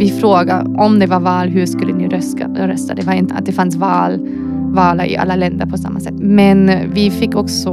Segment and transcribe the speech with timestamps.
[0.00, 2.94] vi frågade om det var val, hur skulle ni rösta?
[2.94, 4.28] Det var inte att det fanns val,
[4.74, 6.14] val i alla länder på samma sätt.
[6.18, 7.70] Men vi fick också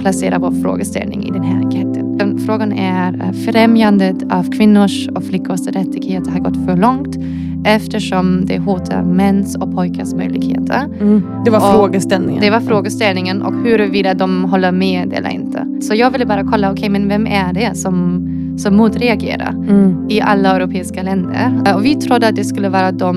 [0.00, 2.38] placera vår frågeställning i den här enkäten.
[2.46, 7.16] Frågan är eh, främjandet av kvinnors och flickors rättigheter har gått för långt
[7.64, 10.84] eftersom det hotar mäns och pojkars möjligheter.
[11.00, 11.22] Mm.
[11.44, 12.42] Det var Och frågeställningen.
[12.42, 15.66] Det var frågeställningen och huruvida de håller med eller inte.
[15.80, 18.26] Så jag ville bara kolla, okej men vem är det som,
[18.56, 20.06] som motreagerar Mm.
[20.08, 21.62] i alla europeiska länder?
[21.76, 23.16] Och vi trodde att det skulle vara de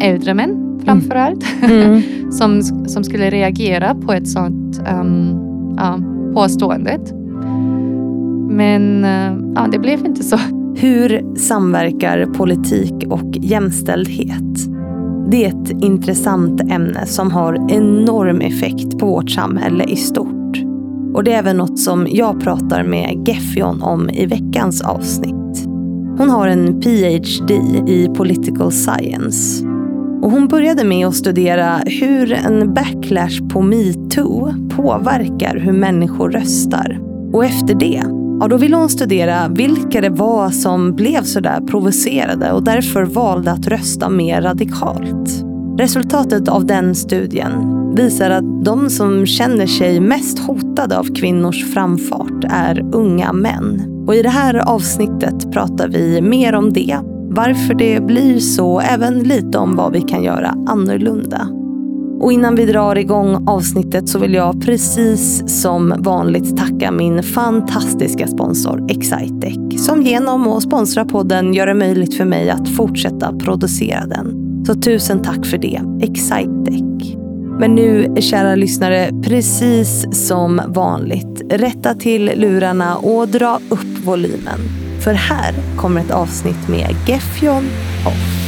[0.00, 2.02] äldre män framför allt Mm.
[2.32, 5.34] som, som skulle reagera på ett sånt um,
[5.76, 5.98] ja,
[6.34, 7.12] påståendet.
[8.50, 10.36] Men eh, ja, det blev inte så.
[10.76, 14.58] Hur samverkar politik och jämställdhet?
[15.30, 20.41] Det är ett intressant ämne som har enorm effekt på vårt samhälle i stort.
[21.14, 25.66] Och det är även något som jag pratar med Geffion om i veckans avsnitt.
[26.18, 27.54] Hon har en PhD
[27.86, 29.66] i political science.
[30.22, 37.00] Och hon började med att studera hur en backlash på metoo påverkar hur människor röstar.
[37.32, 38.02] Och efter det
[38.42, 43.50] Ja, då ville hon studera vilka det var som blev sådär provocerade och därför valde
[43.52, 45.44] att rösta mer radikalt.
[45.78, 52.44] Resultatet av den studien visar att de som känner sig mest hotade av kvinnors framfart
[52.50, 53.88] är unga män.
[54.06, 56.98] Och i det här avsnittet pratar vi mer om det,
[57.28, 61.48] varför det blir så, även lite om vad vi kan göra annorlunda.
[62.22, 68.26] Och innan vi drar igång avsnittet så vill jag precis som vanligt tacka min fantastiska
[68.26, 74.06] sponsor Excitec som genom att sponsra podden gör det möjligt för mig att fortsätta producera
[74.06, 74.42] den.
[74.66, 77.21] Så tusen tack för det, Excitec.
[77.62, 84.60] Men nu, kära lyssnare, precis som vanligt, rätta till lurarna och dra upp volymen.
[85.04, 87.64] För här kommer ett avsnitt med Gefjon
[88.04, 88.41] Hoff.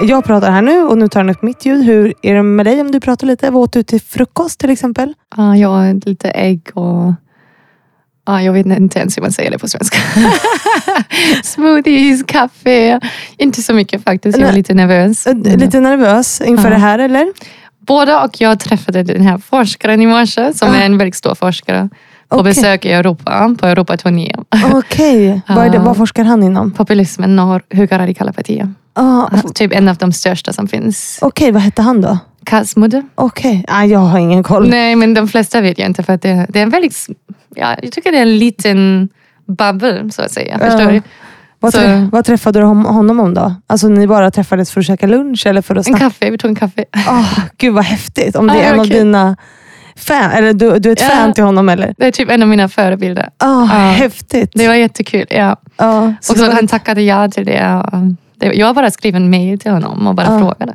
[0.00, 1.84] Jag pratar här nu och nu tar han upp mitt ljud.
[1.84, 3.50] Hur är det med dig om du pratar lite?
[3.50, 5.14] Vad åt du till frukost till exempel?
[5.36, 7.12] Ja, jag har lite ägg och
[8.26, 9.98] ja, jag vet inte ens hur man säger det på svenska.
[11.44, 13.00] Smoothies, kaffe.
[13.36, 14.38] Inte så mycket faktiskt.
[14.38, 15.26] Jag är lite nervös.
[15.26, 16.70] Äh, Lite nervös inför Ja.
[16.70, 17.26] det här eller?
[17.86, 20.76] Både och jag träffade den här forskaren i morse som Ah.
[20.76, 21.88] är en väldigt stor forskare
[22.28, 22.44] på Okej.
[22.50, 24.34] besök i Europa, på Europaturné.
[24.72, 25.82] Okej, vad, det- Ja.
[25.82, 26.70] vad forskar han inom?
[26.70, 28.74] Populismen och högerradikala partier.
[28.94, 31.18] Ah, Alltså, typ en av de största som finns.
[31.22, 32.18] Okej, vad hette han då?
[32.44, 33.02] Kasmud.
[33.14, 34.68] Okej, ah, jag har ingen koll.
[34.70, 37.06] Nej, men de flesta vet jag inte för att det, det är en väldigt,
[37.54, 39.08] ja, jag tycker det är en liten
[39.46, 40.58] bubble så att säga.
[40.58, 41.02] Förstår du?
[41.60, 43.54] Vad, så- trä, vad träffade du hon- honom om då?
[43.66, 46.48] Alltså ni bara träffades för att käka lunch eller för att En kaffe, vi tog
[46.50, 46.84] en kaffe.
[47.08, 48.36] Oh, gud vad häftigt.
[48.36, 49.36] Om det Ja, är en av dina
[49.98, 51.08] fan, eller du, du är ett Ja.
[51.08, 51.94] fan till honom eller?
[51.98, 53.22] Det är typ en av mina förebilder.
[53.44, 53.90] Oh, Ja.
[53.90, 54.50] Häftigt.
[54.54, 55.26] Det var jättekul.
[55.30, 55.56] Ja.
[55.76, 57.82] Ja, så Och så var- han tackade ja till det.
[58.54, 60.38] Jag bara skrev en mail till honom och bara Ja.
[60.38, 60.74] frågade.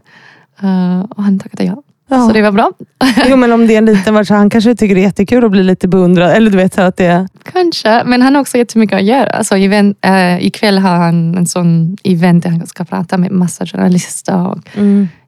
[0.63, 1.83] Uh, och han tackade ja.
[2.09, 2.71] Så det var bra.
[3.29, 5.45] Jo men om det är en liten värld så han kanske tycker det är jättekul
[5.45, 6.31] att bli lite beundrad.
[6.31, 9.29] Eller du vet så att det Kanske, men han har också jättemycket att göra.
[9.29, 13.65] Alltså, event, uh, ikväll har han en sån event där han ska prata med massa
[13.65, 14.47] journalister.
[14.47, 14.59] Och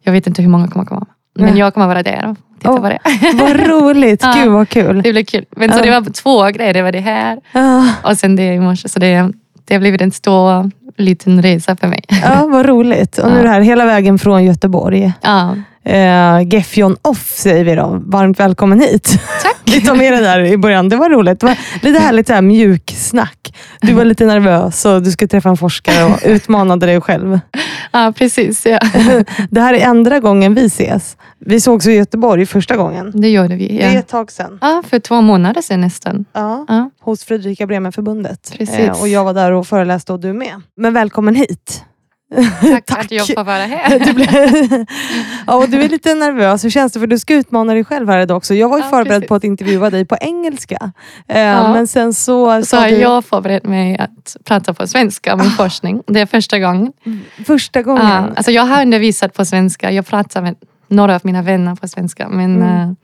[0.04, 1.06] jag vet inte hur många kommer komma.
[1.36, 2.82] Men jag kommer vara där och titta Åh.
[2.82, 3.00] på det.
[3.34, 4.34] Vad roligt, Ja.
[4.44, 5.02] gud vad kul.
[5.02, 5.46] Det blir kul.
[5.56, 6.74] Men så det var två grejer.
[6.74, 7.40] Det var det här
[8.04, 8.90] och sen det i morse.
[8.90, 9.32] Så det,
[9.66, 12.04] det har blivit en stor liten resa för mig.
[12.24, 13.18] ja, vad roligt.
[13.18, 15.14] Och nu det här hela vägen från Göteborg.
[15.22, 15.56] Ja,
[15.90, 18.02] Uh, Gefjon Off säger vi då.
[18.06, 19.20] Varmt välkommen hit.
[19.44, 19.55] tack.
[19.66, 20.90] Tar med det där i början.
[20.90, 21.40] Det var roligt.
[21.40, 23.56] Det var lite härligt här mjuksnack.
[23.82, 27.40] Du var lite nervös och du skulle träffa en forskare och utmanade dig själv.
[27.92, 28.66] Ja, precis.
[28.66, 28.80] Ja.
[29.50, 31.18] Det här är andra gången vi ses.
[31.40, 33.12] Vi sågs i Göteborg första gången.
[33.16, 33.68] Det gjorde vi.
[33.68, 34.00] Det är Ja.
[34.00, 34.58] ett tag sedan.
[34.62, 36.26] Ja, för två månader sedan nästan.
[36.34, 36.66] Ja.
[36.68, 36.90] Ja.
[37.02, 38.54] Hos Fredrika Bremer-förbundet.
[38.58, 38.80] Precis.
[38.80, 40.62] Eh, och jag var där och föreläste och du med.
[40.78, 41.84] Men välkommen hit.
[42.62, 43.00] Tack, Tack.
[43.06, 44.00] att jag får vara här.
[44.06, 44.86] Du, blev...
[45.48, 46.66] ja, och du är lite nervös.
[46.66, 47.00] Hur känns det?
[47.00, 48.54] För du ska utmana dig själv här idag också.
[48.54, 49.28] Jag var ju Ja, förberedd precis.
[49.28, 50.92] på att intervjua dig på engelska.
[51.28, 51.74] Eh, Ja.
[51.74, 52.64] Men sen så...
[52.66, 52.96] Så har du...
[52.96, 55.52] jag förberett mig att prata på svenska om min Ah.
[55.52, 56.04] forskning.
[56.08, 56.92] Det är första gången.
[57.46, 58.06] Första gången.
[58.08, 59.92] Ja, alltså jag har undervisat på svenska.
[59.92, 60.56] Jag pratar med
[60.88, 62.30] några av mina vänner på svenska.
[62.30, 62.96] Men Mm.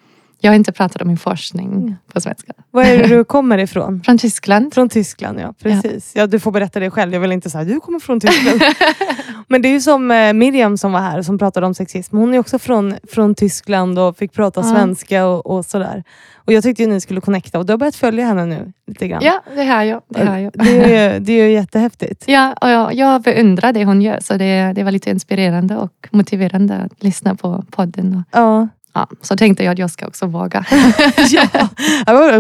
[0.44, 1.96] Jag har inte pratat om min forskning Mm.
[2.14, 2.54] på svenska.
[2.72, 4.02] Var är det du kommer ifrån?
[4.06, 4.74] Från Tyskland.
[4.74, 5.54] Från Tyskland, ja.
[5.64, 6.12] Precis.
[6.16, 6.28] Ja.
[6.28, 7.14] du får berätta det själv.
[7.14, 8.62] Jag vill inte säga du kommer från Tyskland.
[9.48, 12.18] Men det är ju som eh, Miriam som var här som pratade om sexism.
[12.18, 14.76] Hon är också från, från Tyskland och fick prata Ja.
[14.76, 16.04] svenska och, och sådär.
[16.46, 19.08] Och jag tyckte ju ni skulle connecta och du har börjat följa henne nu lite
[19.08, 19.22] grann.
[19.24, 20.02] Ja, det har jag.
[20.08, 20.52] Det, har jag.
[20.56, 22.24] Det är ju, det är ju jättehäftigt.
[22.28, 26.08] Ja, och jag, jag beundrar det hon gör, så det, det var lite inspirerande och
[26.12, 28.16] motiverande att lyssna på podden.
[28.16, 28.68] Och, Ja.
[28.94, 30.66] Ja, så tänkte jag att jag ska också våga.
[31.32, 31.48] ja.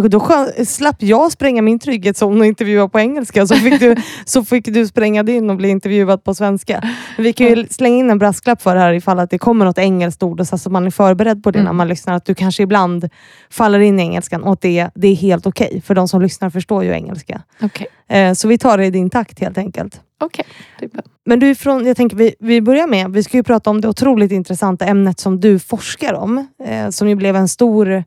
[0.09, 3.47] Då slapp jag spränga min trygghetszon och intervjua på engelska.
[3.47, 3.95] Så fick, du,
[4.25, 6.83] så fick du spränga din och bli intervjuad på svenska.
[7.17, 9.77] Vi kan ju slänga in en brasklapp för det här ifall att det kommer något
[9.77, 11.65] engelskt ord så att man är förberedd på det Mm.
[11.65, 12.13] när man lyssnar.
[12.13, 13.09] Att du kanske ibland
[13.49, 15.81] faller in i engelskan och att det, det är helt okej.
[15.85, 17.41] för de som lyssnar förstår ju engelska.
[17.61, 20.45] Okej, Eh, så vi tar det i din takt helt enkelt okej.
[20.77, 20.89] Okay.
[21.25, 23.87] Men du från, jag tänker vi, vi börjar med, vi ska ju prata om det
[23.87, 26.47] otroligt intressanta ämnet som du forskar om.
[26.63, 28.03] Eh, som ju blev en stor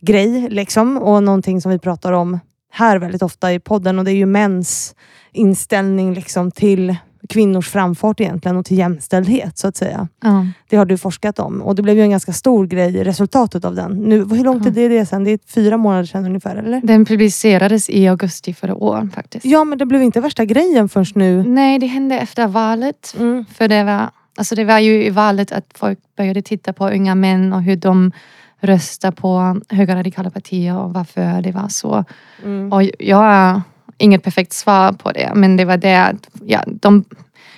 [0.00, 2.38] grej liksom och någonting som vi pratar om
[2.70, 4.94] här väldigt ofta i podden och det är ju mäns
[5.32, 6.96] inställning liksom till
[7.28, 10.08] kvinnors framfart egentligen och till jämställdhet så att säga.
[10.20, 10.46] Ja.
[10.68, 13.74] Det har du forskat om och det blev ju en ganska stor grej, resultatet av
[13.74, 13.92] den.
[13.92, 15.24] Nu, hur långt är det, sen?
[15.24, 16.80] Det är fyra månader sedan ungefär eller?
[16.84, 19.44] Den publicerades i augusti förra året faktiskt.
[19.44, 21.42] Ja men det blev inte värsta grejen först nu.
[21.42, 23.16] Nej, det hände efter valet.
[23.18, 23.44] Mm.
[23.54, 27.14] För det var, alltså det var ju i valet att folk började titta på unga
[27.14, 28.12] män och hur de
[28.60, 32.04] röstar på högerradikala partier och varför det var så.
[32.44, 32.72] Mm.
[32.72, 33.60] Och jag
[33.98, 37.04] inget perfekt svar på det, men det var det att ja, de,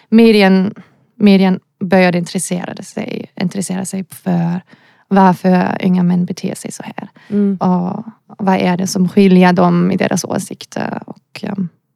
[0.09, 0.75] medien,
[1.15, 4.61] medien började intressera sig, intressera sig för
[5.09, 7.09] varför unga män beter sig så här.
[7.29, 7.57] Mm.
[7.57, 11.45] Och vad är det som skiljer dem i deras åsikter och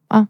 [0.09, 0.25] ja,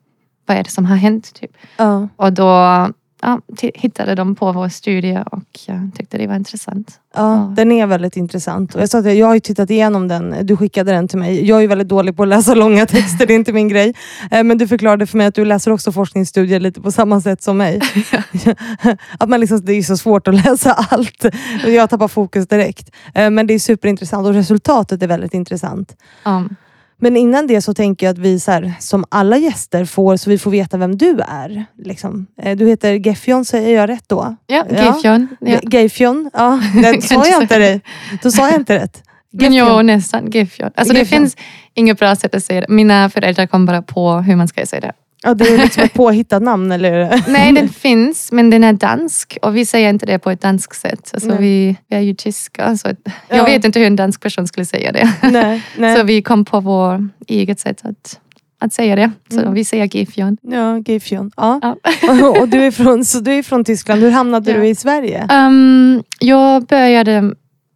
[0.46, 1.34] vad är det som har hänt.
[1.34, 1.52] Typ.
[1.78, 2.08] Ja.
[2.16, 2.88] Och då
[3.26, 3.42] ja,
[3.76, 7.00] hittade de på vår studie och jag tyckte det var intressant.
[7.16, 7.54] Ja, Ja.
[7.56, 8.76] den är väldigt intressant.
[8.76, 11.46] Och jag, sa att jag jag har tittat igenom den, du skickade den till mig.
[11.48, 13.94] Jag är ju väldigt dålig på att läsa långa texter, det är inte min grej.
[14.32, 17.44] Eh, Men du förklarade för mig att du läser också forskningsstudier lite på samma sätt
[17.44, 17.82] som mig.
[19.20, 21.26] att man liksom, det är så svårt att läsa allt.
[21.68, 22.92] Jag tappar fokus direkt.
[23.14, 25.96] Eh, Men det är superintressant och resultatet är väldigt intressant.
[26.26, 26.56] Um,
[26.98, 30.30] Men innan det så tänker jag att vi så här, som alla gäster får, så
[30.30, 31.66] vi får veta vem du är.
[31.84, 32.28] Liksom.
[32.42, 34.36] Eh, Du heter Gefjon, säger jag rätt då?
[34.48, 34.66] ja.
[34.70, 35.28] Gayfjon.
[35.40, 35.48] Ja.
[35.48, 36.30] Ge- Gayfjon?
[36.34, 37.80] Ja, det sa jag inte det.
[38.24, 39.04] Då sa jag inte rätt.
[39.32, 40.30] Men jo, nästan.
[40.30, 40.72] Gayfjon.
[40.76, 41.38] Alltså det finns
[41.74, 42.68] inget bra sätt att säga det.
[42.70, 44.94] Mina föräldrar kom bara på hur man ska säga det.
[45.26, 47.24] Ja, det är liksom ett påhittat namn eller?
[47.32, 50.82] Nej, den finns, men den är dansk och vi säger inte det på ett danskt
[50.82, 51.12] sätt.
[51.14, 51.38] Alltså Nej.
[51.40, 53.36] vi, vi är ju tyska, så att, Ja.
[53.36, 55.14] jag vet inte hur en dansk person skulle säga det.
[55.32, 55.96] nej, nej.
[55.98, 58.20] Så vi kom på vår eget sätt att,
[58.60, 59.12] att säga det.
[59.30, 59.54] Så Mm.
[59.54, 60.38] vi säger Gayfjon.
[60.42, 61.32] Ja, Gayfjon.
[61.38, 61.60] Ja.
[62.02, 62.30] Ja.
[62.42, 64.02] och du är, från, så du är från Tyskland.
[64.02, 64.58] Hur hamnade Ja.
[64.58, 65.28] du i Sverige?
[65.32, 67.34] Um, jag började,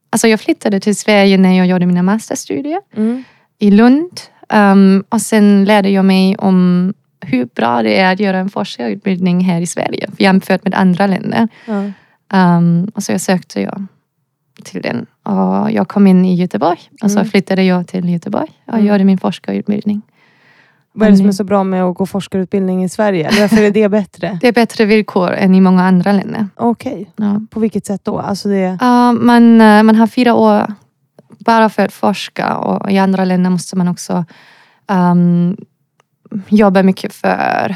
[0.10, 3.24] alltså jag flyttade till Sverige när jag gjorde mina masterstudier Mm.
[3.60, 4.12] i Lund.
[4.54, 9.42] Um, och sen lärde jag mig om hur bra det är att göra en forskarutbildning
[9.44, 11.48] här i Sverige jämfört med andra länder.
[11.66, 11.84] Ja.
[12.58, 13.86] Um, och så jag sökte jag
[14.64, 15.06] till den.
[15.24, 17.30] Och jag kom in i Göteborg och så Mm.
[17.32, 18.86] flyttade jag till Göteborg och Mm.
[18.86, 20.02] gjorde min forskarutbildning.
[20.94, 23.30] Vad är det som är så bra med att gå forskarutbildning i Sverige?
[23.42, 24.38] Varför är det bättre?
[24.42, 26.48] Det är bättre villkor än i många andra länder.
[26.56, 27.42] Okej, Ja.
[27.50, 28.20] på vilket sätt då?
[28.20, 28.78] Alltså det...
[28.82, 30.74] Ja, man, eh, man har fyra år
[31.40, 34.26] bara för att forska och i andra länder måste man också
[34.88, 35.58] um,
[36.50, 37.76] jobba mycket för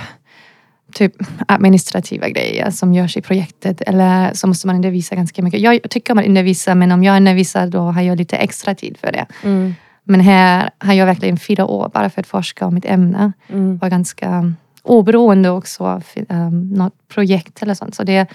[0.94, 1.14] typ
[1.48, 5.60] administrativa grejer som görs i projektet eller så måste man undervisa ganska mycket.
[5.60, 8.98] Jag tycker om att undervisa men om jag undervisar då har jag lite extra tid
[8.98, 9.26] för det.
[9.44, 9.76] Mm.
[10.04, 13.32] Men här har jag verkligen fyra år bara för att forska om mitt ämne.
[13.50, 13.78] Mm.
[13.78, 17.96] var ganska oberoende också av um, något projekt eller sånt.
[17.96, 18.28] Så det,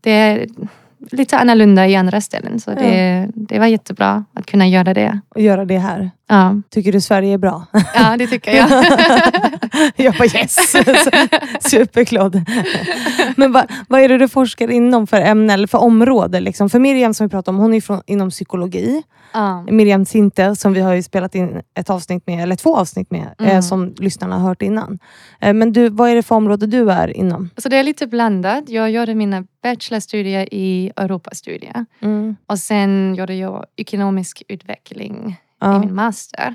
[0.00, 0.46] det är
[1.10, 2.60] lite annorlunda i andra ställen.
[2.60, 5.20] Så det, det var jättebra att kunna göra det.
[5.28, 6.10] Och göra det här.
[6.30, 7.66] Ja, Tycker du Sverige är bra?
[7.94, 8.68] ja det tycker jag.
[9.96, 10.56] jag bara yes!
[11.70, 12.42] Superglad.
[13.36, 16.40] Men vad, vad är det du forskar inom för ämne eller för område?
[16.40, 16.70] Liksom?
[16.70, 19.02] För Miriam som vi pratade om, hon är från, inom psykologi.
[19.32, 19.62] ja.
[19.70, 23.34] Miriam Sinte som vi har ju spelat in ett avsnitt med, eller två avsnitt med,
[23.40, 23.62] eh, Mm.
[23.62, 24.98] som lyssnarna har hört innan.
[25.40, 27.50] Eh, men du, vad är det för område du är inom?
[27.56, 28.64] Så det är lite blandat.
[28.68, 31.86] Jag gjorde mina bachelorstudier i Europastudier.
[32.46, 35.78] Och sen gjorde jag ekonomisk utveckling i Ja.
[35.78, 36.54] min master.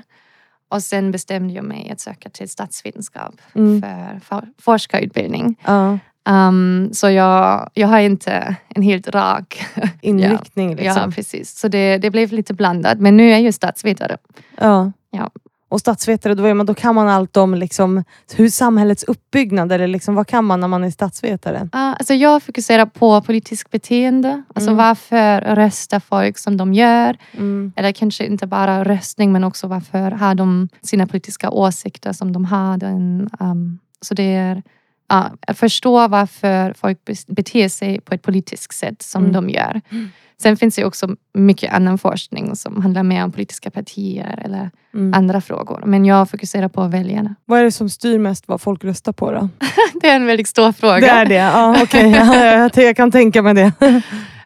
[0.68, 3.82] Och sen bestämde jag mig att söka till statsvetenskap Mm.
[3.82, 5.56] för for- forskarutbildning.
[5.66, 5.98] Ja.
[6.28, 9.66] Um, så jag, jag har inte en helt rak
[10.00, 11.12] Inriktning Ja, liksom.
[11.12, 11.58] precis.
[11.58, 12.98] Så det, det blev lite blandat.
[13.00, 14.16] Men nu är jag statsvetare.
[14.58, 14.92] Ja.
[15.10, 15.30] Ja.
[15.68, 18.04] Och statsvetare, då, man, då kan man allt om liksom,
[18.36, 21.58] hur samhällets uppbyggnad, eller liksom, vad kan man när man är statsvetare?
[21.58, 24.42] Uh, alltså jag fokuserar på politiskt beteende.
[24.54, 24.76] Alltså Mm.
[24.86, 27.16] varför röstar folk som de gör?
[27.32, 27.72] Mm.
[27.76, 32.44] Eller kanske inte bara röstning men också varför har de sina politiska åsikter som de
[32.44, 32.78] har.
[32.78, 34.62] Den, um, så det är
[35.08, 39.32] ja, att förstå varför folk beter sig på ett politiskt sätt som Mm.
[39.32, 39.80] de gör.
[39.90, 40.08] Mm.
[40.42, 45.14] Sen finns det också mycket annan forskning som handlar mer om politiska partier eller Mm.
[45.14, 45.82] andra frågor.
[45.86, 47.34] Men jag fokuserar på väljarna.
[47.44, 49.48] Vad är det som styr mest vad folk röstar på då?
[50.00, 51.00] Det är en väldigt stor fråga.
[51.00, 51.34] Det är det?
[51.34, 52.10] Ja, okej.
[52.74, 53.72] Ja, jag, kan tänka mig det.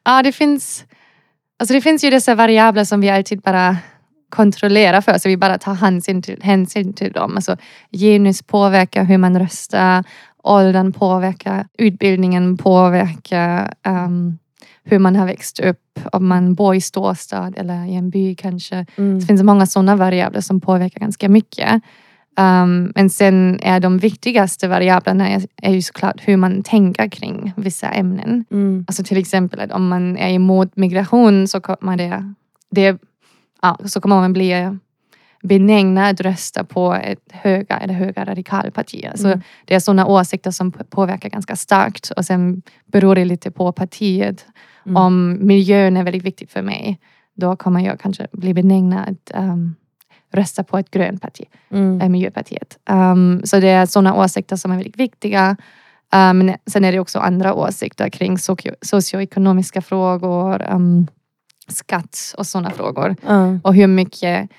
[0.05, 0.85] Ja, det finns,
[1.59, 3.77] alltså det finns ju dessa variabler som vi alltid bara
[4.29, 7.37] kontrollerar för, så vi bara tar hänsyn till, hänsyn till dem.
[7.37, 7.57] Alltså,
[7.93, 10.05] genus påverkar hur man röstar,
[10.43, 14.39] åldern påverkar, utbildningen påverkar um,
[14.85, 18.87] hur man har växt upp, om man bor i storstad eller i en by kanske.
[18.97, 19.21] Mm.
[19.21, 21.83] Det finns många sådana variabler som påverkar ganska mycket.
[22.39, 27.53] Um, men sen är de viktigaste variablerna är, är ju såklart hur man tänker kring
[27.57, 28.45] vissa ämnen.
[28.51, 28.85] Mm.
[28.89, 32.35] Alltså till exempel att om man är emot migration så kommer det,
[32.71, 32.99] det
[33.63, 34.79] ja, så kommer man bli
[35.43, 39.13] benägna att rösta på ett höga eller höga radikalpartier.
[39.17, 39.41] Så Mm.
[39.65, 44.47] det är sådana åsikter som påverkar ganska starkt och sen beror det lite på partiet.
[44.87, 44.97] Mm.
[44.97, 46.99] Om miljön är väldigt viktigt för mig,
[47.37, 49.75] då kommer jag kanske bli benägna att ehm,
[50.33, 52.01] rösta på ett grönt parti Mm.
[52.01, 52.79] eh, Miljöpartiet.
[52.91, 55.57] Um, så det är sådana åsikter som är väldigt viktiga.
[56.15, 61.07] Um, men sen är det också andra åsikter kring socio- socioekonomiska frågor, um,
[61.69, 63.17] skatt och sådana frågor.
[63.27, 63.59] Ja.
[63.65, 64.51] Och hur mycket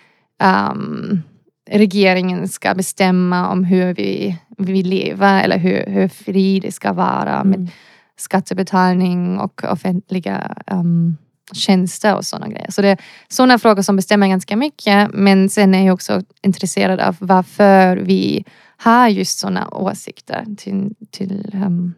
[0.44, 1.22] um,
[1.70, 7.44] regeringen ska bestämma om hur vi, vi lever eller hur, hur fri det ska vara
[7.44, 7.70] med Mm.
[8.18, 11.18] skattebetalning och offentliga um,
[11.54, 12.72] tjänster och sådana grejer.
[12.72, 15.10] Så det är sådana frågor som bestämmer ganska mycket.
[15.14, 18.46] Men sen är jag också intresserad av varför vi
[18.78, 21.94] har just sådana åsikter till, till, um,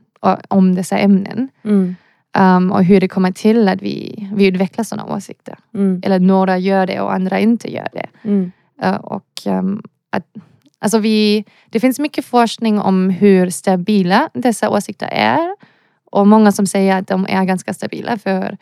[0.47, 1.49] om dessa ämnen.
[1.63, 1.95] Mm.
[2.37, 5.57] Um, och hur det kommer till att vi, vi utvecklar sådana åsikter.
[5.73, 6.01] Mm.
[6.03, 8.07] Eller några gör det och andra inte gör det.
[8.23, 8.51] Mm.
[8.83, 10.25] Uh, och um, att,
[10.79, 15.55] alltså vi, det finns mycket forskning om hur stabila dessa åsikter är.
[16.11, 18.57] Och många som säger att de är ganska stabila för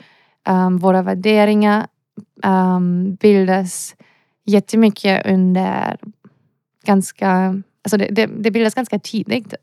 [0.49, 1.87] um, våra värderingar
[3.19, 3.95] bildas
[4.45, 5.97] jättemycket under
[6.85, 9.53] ganska, alltså det, det, det bildas ganska tidigt.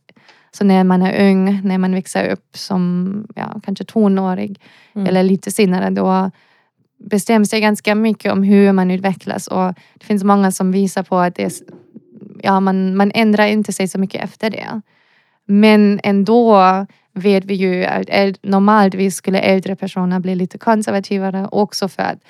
[0.51, 4.61] Så när man är ung, när man växer upp som ja, kanske tonårig
[4.95, 5.07] Mm.
[5.07, 6.31] eller lite senare, då
[6.99, 9.47] bestäms det ganska mycket om hur man utvecklas.
[9.47, 11.53] Och det finns många som visar på att det är,
[12.43, 14.81] ja, man, man ändrar inte sig så mycket efter det.
[15.45, 18.09] Men ändå vet vi ju att
[18.43, 22.23] normalt skulle äldre personer bli lite konservativare också för att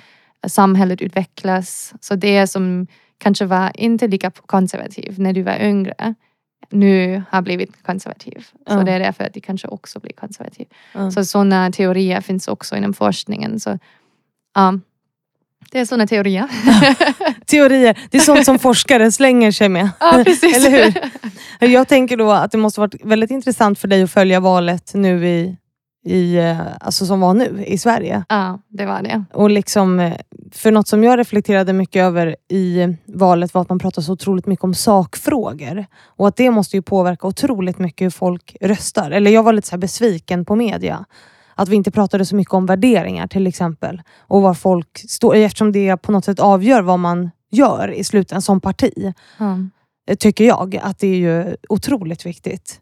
[0.51, 1.95] samhället utvecklas.
[2.01, 2.87] Så det som
[3.19, 6.15] kanske var inte lika konservativ när du var yngre
[6.71, 8.45] nu har blivit konservativ.
[8.67, 8.83] Så Ja.
[8.85, 10.67] det är därför att de kanske också blir konservativ.
[10.93, 11.11] Ja.
[11.11, 13.61] Så sådana teorier finns också inom forskningen.
[13.61, 13.79] Så,
[14.55, 14.75] ja,
[15.73, 16.49] det är sådana teorier.
[17.47, 19.89] Teorier, det är sånt som forskare slänger sig med.
[20.01, 20.57] ja, precis.
[20.67, 20.95] Eller hur?
[21.69, 25.29] Jag tänker då att det måste varit väldigt intressant för dig att följa valet nu
[25.29, 25.57] i,
[26.05, 28.25] i eh, alltså som var nu i Sverige.
[28.29, 29.25] Ja, det var det.
[29.33, 30.15] Och liksom, eh,
[30.53, 34.47] för något som jag reflekterade mycket över i valet var att man pratar så otroligt
[34.47, 35.87] mycket om sakfrågor.
[36.05, 39.11] Och att det måste ju påverka otroligt mycket hur folk röstar.
[39.11, 41.05] Eller jag var lite så här besviken på media.
[41.55, 44.03] Att vi inte pratade så mycket om värderingar till exempel.
[44.19, 48.43] Och var folk står, eftersom det på något sätt avgör vad man gör i slutändan
[48.43, 49.13] som parti.
[49.39, 49.59] Ja.
[50.11, 52.81] eh, Tycker jag att det är ju otroligt viktigt.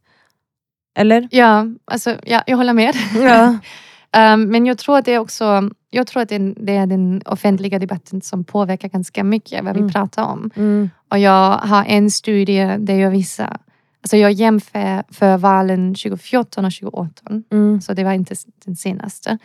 [0.98, 1.28] Eller?
[1.30, 2.94] Ja, alltså, ja, jag håller med.
[3.14, 3.58] Ja.
[4.34, 7.78] Um, men jag tror att det är också jag tror att det är, den offentliga
[7.78, 9.86] debatten som påverkar ganska mycket vad Mm.
[9.86, 10.50] vi pratar om.
[10.56, 10.90] Mm.
[11.08, 13.56] Och jag har en studie där jag visar,
[14.02, 17.44] alltså jag jämför för valen 2014 och 2018.
[17.52, 17.80] Mm.
[17.80, 18.34] Så det var inte
[18.64, 19.38] den senaste.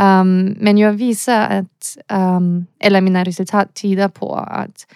[0.00, 4.86] Um, men jag visar att, um, eller mina resultat tyder på att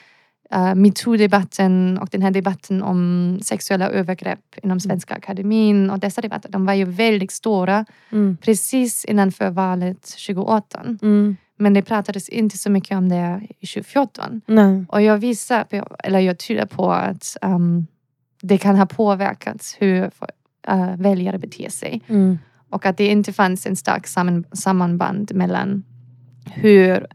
[0.54, 6.48] uh, metoo-debatten och den här debatten om sexuella övergrepp inom Svenska Akademin och dessa debatter,
[6.48, 8.36] de var ju väldigt stora Mm.
[8.36, 10.98] precis innanför valet 2018.
[11.02, 11.36] Mm.
[11.56, 14.40] Men det pratades inte så mycket om det i 2014.
[14.46, 14.84] Nej.
[14.88, 17.86] Och jag visar, på, eller jag tyder på att um,
[18.42, 20.10] det kan ha påverkats hur
[20.70, 22.02] uh, väljare beter sig.
[22.06, 22.38] Mm.
[22.70, 25.84] Och att det inte fanns en stark samman, sammanband mellan
[26.54, 27.06] hur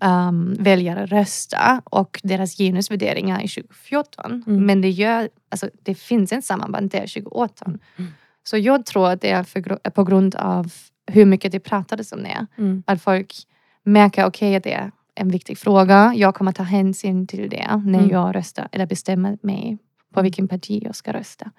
[0.00, 4.42] um, väljare röstar och deras genusvärderingar i 2014.
[4.46, 4.66] Mm.
[4.66, 7.78] Men det, gör, alltså, det finns en sammanband där 2018.
[7.98, 8.10] Mm.
[8.44, 10.72] Så jag tror att det är för, på grund av
[11.06, 12.46] hur mycket det pratades om det.
[12.58, 12.82] Mm.
[12.86, 13.34] Att folk
[13.82, 16.12] märker, okej, att det är en viktig fråga.
[16.16, 18.10] Jag kommer ta hänsyn till det när Mm.
[18.10, 19.78] jag röstar eller bestämmer mig
[20.14, 21.50] på vilken parti jag ska rösta.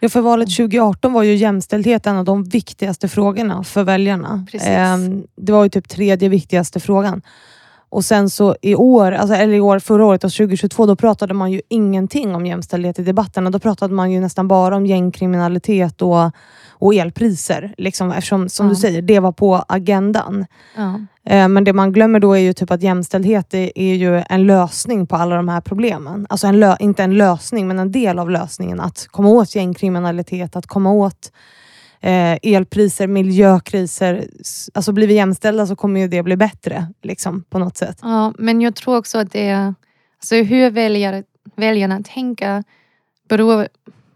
[0.00, 4.46] Ja, för valet 2018 var ju jämställdhet en av de viktigaste frågorna för väljarna.
[4.50, 4.68] Precis.
[4.68, 7.22] Ehm, det var ju typ tredje viktigaste frågan.
[7.92, 11.34] Och sen så i år, alltså, eller i år, förra året, alltså 2022, då pratade
[11.34, 13.50] man ju ingenting om jämställdhet i debatterna.
[13.50, 16.30] Då pratade man ju nästan bara om gängkriminalitet och,
[16.70, 17.74] och elpriser.
[17.78, 18.70] Liksom, eftersom, som Ja.
[18.70, 20.46] du säger, det var på agendan.
[20.76, 21.00] Ja.
[21.26, 24.46] Eh, Men det man glömmer då är ju typ att jämställdhet är, är ju en
[24.46, 26.26] lösning på alla de här problemen.
[26.28, 28.80] Alltså en lö, inte en lösning, men en del av lösningen.
[28.80, 31.32] Att komma åt gängkriminalitet, att komma åt
[32.02, 34.26] eh, elpriser, miljökriser.
[34.74, 37.98] Alltså blir vi jämställda så kommer ju det bli bättre liksom, på något sätt.
[38.02, 39.74] Ja, men jag tror också att det är,
[40.18, 41.24] alltså hur väljer,
[41.56, 42.64] väljarna tänker
[43.28, 43.68] beror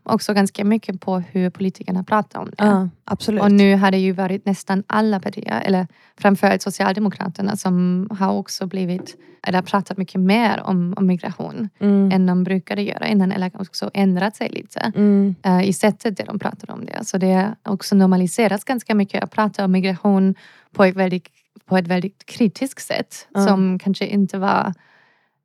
[0.08, 2.54] också ganska mycket på hur politikerna pratar om det.
[2.64, 3.42] Ja, absolut.
[3.42, 5.86] Och nu har det ju varit nästan alla partier, eller
[6.20, 12.12] framförallt Socialdemokraterna som har också blivit, eller pratat mycket mer om, om migration mm.
[12.12, 15.34] än de brukade göra innan, eller också ändrat sig lite Mm.
[15.42, 17.04] eh, i sättet där de pratar om det.
[17.04, 20.34] Så det har också normaliserats ganska mycket att prata om migration
[20.72, 21.28] på ett väldigt,
[21.66, 23.46] på ett väldigt kritiskt sätt Ja.
[23.46, 24.74] som kanske inte var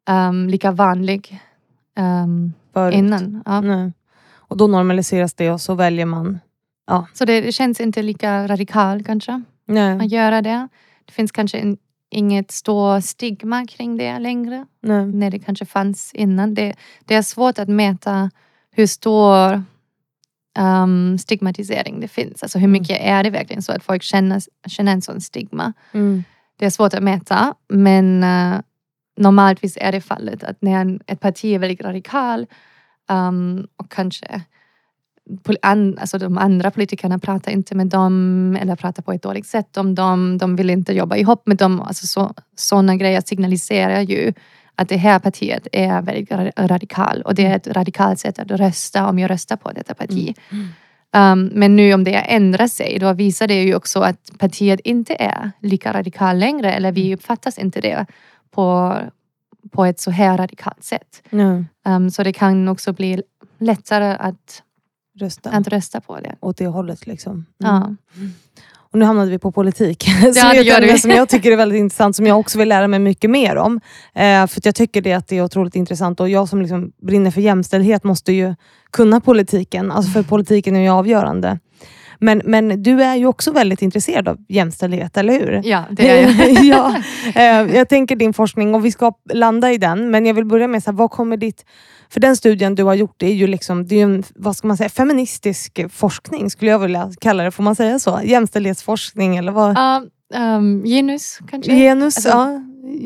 [0.09, 1.39] um, lika vanlig
[1.99, 2.95] um, Förut.
[2.95, 3.43] innan.
[3.45, 3.61] Ja.
[3.61, 3.91] Nej.
[4.51, 6.39] Och då normaliseras det och så väljer man.
[7.13, 10.67] Så det, känns inte lika radikalt kanske Nej, att göra det.
[11.05, 11.77] Det finns kanske en,
[12.09, 15.05] inget stort stigma kring det längre nej.
[15.05, 16.53] när det kanske fanns innan.
[16.53, 16.73] Det,
[17.05, 18.31] det är svårt att mäta
[18.71, 19.63] hur stor
[20.59, 22.43] um, stigmatisering det finns.
[22.43, 22.81] Alltså hur Mm.
[22.81, 25.73] mycket är det verkligen så att folk känner, känner en sån stigma.
[25.91, 26.23] Mm.
[26.59, 28.61] Det är svårt att mäta men uh,
[29.17, 32.47] normaltvis är det fallet att när en, ett parti är väldigt radikal
[33.11, 34.41] um, och kanske
[35.61, 39.77] an, alltså de andra politikerna pratar inte med dem eller pratar på ett dåligt sätt
[39.77, 40.37] om dem.
[40.37, 41.81] De vill inte jobba ihop med dem.
[41.81, 44.33] Alltså så, sådana grejer signaliserar ju
[44.75, 48.51] att det här partiet är väldigt ra- radikal och det är ett radikalt sätt att
[48.51, 50.35] rösta om jag röstar på detta parti.
[51.15, 55.15] Um, men nu om det ändrar sig, då visar det ju också att partiet inte
[55.19, 58.05] är lika radikal längre eller vi uppfattas inte det
[58.51, 58.97] på,
[59.71, 61.23] på ett så här radikalt sätt.
[61.29, 61.65] Nej.
[61.85, 63.21] Um, så det kan också bli
[63.59, 64.63] lättare att,
[65.19, 66.35] Rösta att rösta på det.
[66.39, 67.07] åt det hållet.
[67.07, 67.31] Liksom.
[67.33, 67.45] Mm.
[67.59, 67.95] Ja.
[68.91, 70.03] Och nu hamnade vi på politik.
[70.21, 72.69] som det är ett gör som jag tycker är väldigt intressant, som jag också vill
[72.69, 73.81] lära mig mycket mer om.
[74.13, 77.31] Eh, för jag tycker det att det är otroligt intressant och jag som liksom brinner
[77.31, 78.55] för jämställdhet måste ju
[78.91, 81.59] kunna politiken, alltså för politiken är ju avgörande.
[82.21, 85.61] Men, men du är ju också väldigt intresserad av jämställdhet, eller hur?
[85.63, 86.63] Ja, det är jag.
[86.63, 86.95] ja,
[87.35, 90.67] eh, jag tänker din forskning och vi ska landa i den, men jag vill börja
[90.67, 91.65] med så här, vad kommer ditt...
[92.09, 94.67] För den studien du har gjort, det är ju liksom, det är en vad ska
[94.67, 97.51] man säga, feministisk forskning, skulle jag vilja kalla det.
[97.51, 98.19] Får man säga så?
[98.23, 99.77] Jämställdhetsforskning eller vad?
[99.77, 100.03] Ja,
[100.57, 101.71] um, genus kanske?
[101.75, 102.63] Genus, Alltså- ja.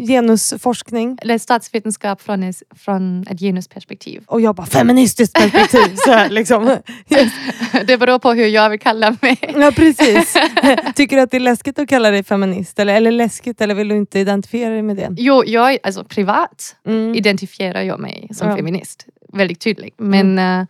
[0.07, 1.17] Genusforskning.
[1.21, 4.23] Eller statsvetenskap från, ett- från ett genusperspektiv.
[4.27, 5.95] Och jag bara, feministiskt perspektiv.
[5.95, 6.77] så här, liksom.
[7.09, 7.33] Yes.
[7.87, 9.37] Det beror på hur jag vill kalla mig.
[9.55, 10.33] Ja, precis.
[10.95, 12.79] Tycker du att det är läskigt att kalla dig feminist?
[12.79, 15.09] Eller, eller läskigt, eller vill du inte identifiera dig med det?
[15.17, 17.15] Jo, jag, alltså privat Mm.
[17.15, 18.55] identifierar jag mig som Ja.
[18.55, 19.05] feminist.
[19.33, 19.95] Väldigt tydligt.
[19.97, 20.65] Men eh,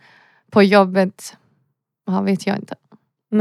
[0.50, 1.36] på jobbet
[2.06, 2.74] ja, vet jag inte.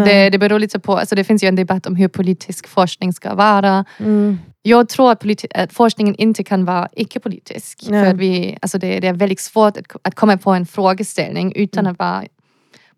[0.05, 3.13] Det, det beror lite på, alltså det finns ju en debatt om hur politisk forskning
[3.13, 3.85] ska vara.
[3.99, 4.39] Mm.
[4.67, 5.23] Jag tror att,
[5.55, 7.85] att forskningen inte kan vara icke-politisk.
[7.87, 11.53] För att vi, alltså det, det är väldigt svårt att, att komma på en frågeställning
[11.55, 11.91] utan Mm.
[11.91, 12.23] att vara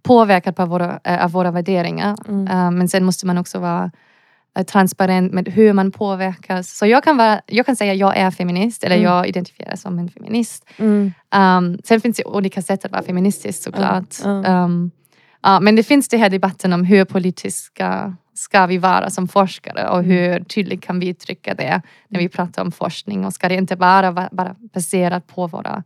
[0.03, 2.15] påverkad på våra, eh, av våra värderingar.
[2.27, 2.47] Mm.
[2.47, 3.91] Eh, men sen måste man också vara
[4.57, 6.77] eh, transparent med hur man påverkas.
[6.77, 9.05] Så jag kan, vara, jag kan säga att jag är feminist eller Mm.
[9.11, 10.65] jag identifierar som en feminist.
[10.77, 11.13] Mm.
[11.35, 14.15] Um, sen finns det olika sätt att vara feministisk såklart.
[14.23, 14.63] Ja.
[14.63, 14.91] Um,
[15.43, 19.89] ja, men det finns det här debatten om hur politiska ska vi vara som forskare
[19.89, 20.11] och Mm.
[20.11, 23.75] hur tydligt kan vi uttrycka det när vi pratar om forskning och ska det inte
[23.75, 25.83] bara vara bara baserat på våra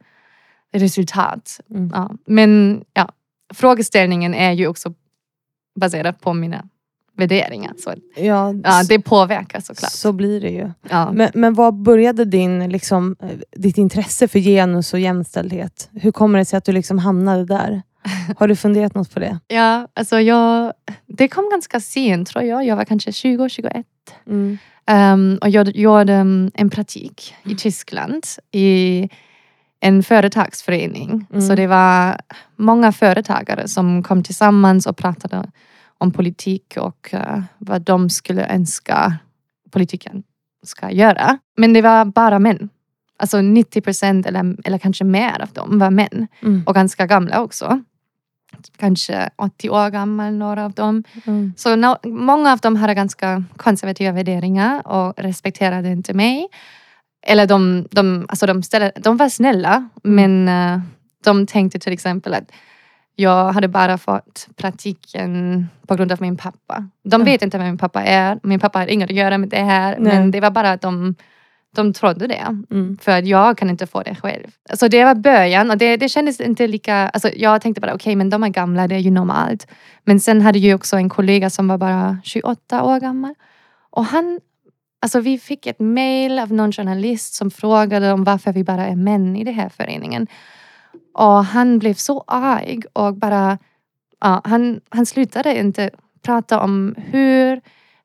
[0.73, 1.59] resultat.
[1.69, 1.91] Mm.
[1.93, 3.09] Ja, men ja,
[3.53, 4.93] frågeställningen är ju också
[5.79, 6.67] baserad på mina
[7.17, 7.73] värderingar.
[7.77, 9.91] Så Ja, ja, det påverkar såklart.
[9.91, 10.71] så blir det ju.
[10.89, 11.11] Ja.
[11.11, 15.89] Men, men vad började din, liksom, eh, ditt intresse för genus och jämställdhet?
[15.93, 17.81] Hur kommer det sig att du liksom hamnade där?
[18.37, 19.39] Har du funderat något på det?
[19.47, 20.73] Ja, alltså jag,
[21.07, 22.65] det kom ganska sent tror jag.
[22.65, 23.83] Jag var kanske 20-21.
[24.27, 24.57] Mm.
[24.91, 29.09] Um, och jag gjorde um, en praktik i Tyskland i
[29.79, 31.25] en företagsförening.
[31.29, 31.41] Mm.
[31.41, 32.21] Så det var
[32.55, 35.51] många företagare som kom tillsammans och pratade
[35.97, 39.13] om politik och eh, vad de skulle önska
[39.71, 40.23] politiken
[40.63, 41.37] ska göra.
[41.57, 42.69] Men det var bara män.
[43.17, 46.27] Alltså 90 procent eller, eller kanske mer av dem var män.
[46.41, 46.63] Mm.
[46.65, 47.83] Och ganska gamla också.
[48.77, 51.03] Kanske 80 år gammal, några av dem.
[51.25, 51.53] Mm.
[51.57, 56.47] Så no- många av dem hade ganska konservativa värderingar och respekterade inte mig.
[57.27, 60.79] eller de, de, alltså de, ställde, de var snälla men eh,
[61.23, 62.51] de tänkte till exempel att
[63.15, 66.87] jag hade bara fått praktiken på grund av min pappa.
[67.03, 68.39] De vet inte vem min pappa är.
[68.43, 69.95] Min pappa har inget att göra med det här.
[69.99, 70.13] Nej.
[70.13, 71.15] Men det var bara att de,
[71.75, 72.63] de trodde det.
[72.71, 72.97] Mm.
[73.01, 74.47] För jag kan inte få det själv.
[74.73, 76.95] Så det var början och det, det kändes inte lika...
[76.95, 79.67] Alltså jag tänkte bara okej men de är gamla, det är ju normalt.
[80.03, 83.35] Men sen hade jag också en kollega som var bara 28 år gammal.
[83.89, 84.39] Och han...
[85.03, 88.95] Alltså vi fick ett mail av någon journalist som frågade om varför vi bara är
[88.95, 90.27] män i den här föreningen.
[91.13, 93.57] Och han blev så arg och bara...
[94.19, 95.89] Ja, han, han slutade inte
[96.21, 97.61] prata om hur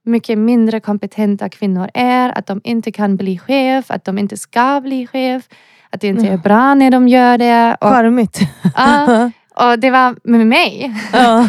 [0.07, 4.81] mycket mindre kompetenta kvinnor är, att de inte kan bli chef, att de inte ska
[4.81, 5.43] bli chef,
[5.91, 7.77] att det inte är bra när de gör det.
[7.81, 8.41] Och, Charmigt.
[8.77, 9.31] ja,
[9.73, 10.95] och det var med mig.
[11.13, 11.49] ja.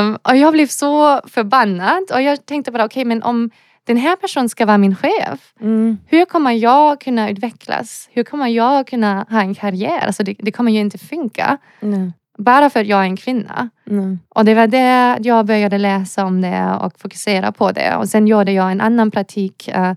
[0.00, 3.50] Um, och jag blev så förbannad och jag tänkte bara okej men om
[3.84, 5.98] den här personen ska vara min chef, Mm.
[6.06, 8.08] hur kommer jag kunna utvecklas?
[8.12, 10.06] Hur kommer jag kunna ha en karriär?
[10.06, 11.58] Alltså det, det kommer ju inte funka.
[11.80, 12.12] Nej.
[12.42, 13.70] Bara för att jag är en kvinna.
[13.84, 14.18] Nej.
[14.28, 17.96] Och det var det jag började läsa om det och fokusera på det.
[17.96, 19.92] Och sen gjorde jag en annan praktik eh,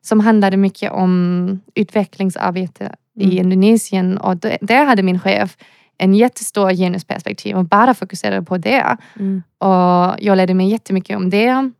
[0.00, 3.38] som handlade mycket om utvecklingsarbete i Mm.
[3.38, 4.18] Indonesien.
[4.18, 5.56] Och det, där hade min chef
[5.98, 8.96] en jättestor genusperspektiv och bara fokuserade på det.
[9.18, 9.42] Mm.
[9.58, 11.70] Och jag lärde mig jättemycket om det.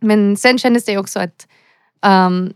[0.00, 1.46] Men sen kändes det också att
[2.06, 2.52] um,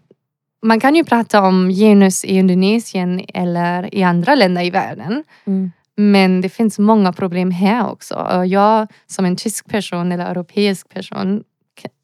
[0.63, 5.25] man kan ju prata om genus i Indonesien eller i andra länder i världen.
[5.45, 5.73] Mm.
[5.97, 8.45] Men det finns många problem här också.
[8.47, 11.45] Jag som en tysk person eller europeisk person,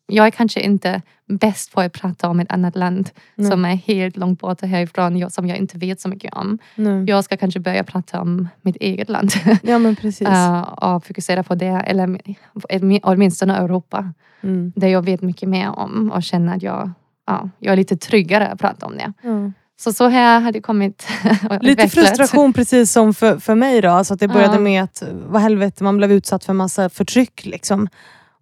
[0.07, 3.51] jag är kanske inte bäst på att prata om ett annat land Nej.
[3.51, 6.59] som är helt långt borta härifrån, som jag inte vet så mycket om.
[6.75, 7.05] Nej.
[7.05, 9.31] Jag ska kanske börja prata om mitt eget land
[9.63, 10.29] Ja men precis.
[10.29, 12.07] eh, och fokusera på det, eller
[12.55, 14.13] åtmi- åtminstone Europa,
[14.45, 14.73] Mm.
[14.77, 16.91] där jag vet mycket mer om och känner att jag,
[17.27, 19.13] ja, jag är lite tryggare att prata om det.
[19.23, 19.53] Ja.
[19.83, 21.07] Så så här har det kommit
[21.51, 23.91] och Lite frustration precis som för, för mig då.
[23.91, 24.61] Alltså att det började Ja.
[24.61, 27.45] med att vad helvete, man blev utsatt för massa förtryck.
[27.47, 27.89] Liksom.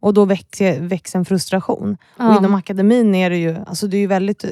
[0.01, 1.97] Och då växer en frustration.
[2.17, 2.39] Och Ja.
[2.39, 4.51] inom akademin är det ju, alltså det är ju väldigt eh,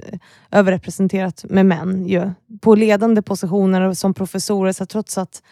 [0.50, 2.06] överrepresenterat med män.
[2.06, 2.30] Ju.
[2.60, 5.42] På ledande positioner och som professorer, så trots att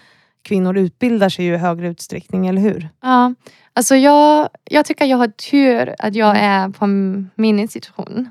[0.43, 2.89] kvinnor utbildar sig ju i högre utsträckning, eller hur?
[3.03, 3.35] Ja,
[3.73, 6.87] alltså jag, jag tycker jag har tur att jag är på
[7.43, 8.31] min institution.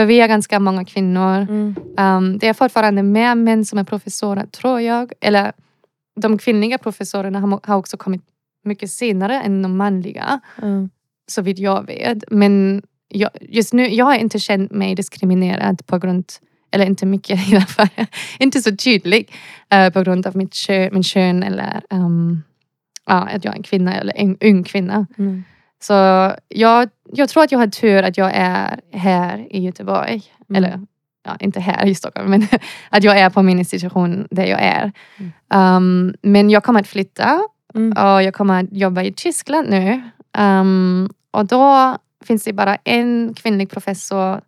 [0.00, 1.46] För vi är ganska många kvinnor.
[1.96, 5.12] Um, det är fortfarande mer män som är professorer tror jag.
[5.20, 5.52] Eller
[6.20, 8.22] de kvinnliga professorerna har, har också kommit
[8.64, 10.40] mycket senare än de manliga.
[10.62, 10.90] Mm.
[11.26, 12.24] Så vitt jag vet.
[12.30, 16.24] Men jag, just nu, jag har inte känt mig diskriminerad på grund
[16.70, 18.06] eller inte mycket i alla fall,
[18.38, 19.32] inte så tydlig
[19.70, 22.42] eh, på grund av mitt kön, min kön eller um,
[23.06, 25.06] ja, att jag är en kvinna eller en ung kvinna.
[25.18, 25.44] Mm.
[25.80, 25.92] Så
[26.48, 30.22] jag, jag tror att jag har tur att jag är här i Göteborg.
[30.48, 30.64] Mm.
[30.64, 30.80] Eller
[31.24, 32.46] ja, inte här i Stockholm, men
[32.90, 34.92] att jag är på min institution där jag är.
[35.18, 35.76] Mm.
[35.76, 37.40] Um, men jag kommer att flytta
[37.74, 37.92] Mm.
[38.04, 40.02] och jag kommer att jobba i Tyskland nu.
[40.38, 44.40] Um, och då finns det bara en kvinnlig professor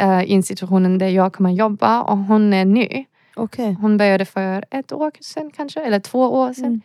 [0.00, 3.04] eh, i institutionen där jag kommer att jobba och hon är ny.
[3.36, 3.76] Okej.
[3.80, 6.82] Hon började för ett år sedan kanske, eller två år sedan.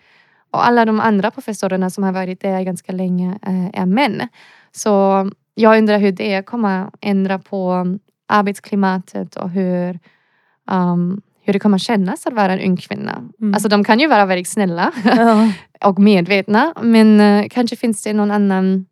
[0.52, 4.28] Och alla de andra professorerna som har varit där ganska länge eh, är män.
[4.72, 4.92] Så
[5.56, 7.86] jag undrar hur det kommer ändra på
[8.28, 10.00] arbetsklimatet och hur,
[10.72, 13.24] um, hur det kommer kännas att vara en ung kvinna.
[13.42, 13.54] Mm.
[13.54, 15.52] Alltså de kan ju vara väldigt snälla Ja.
[15.90, 18.86] och medvetna men eh, kanske finns det någon annan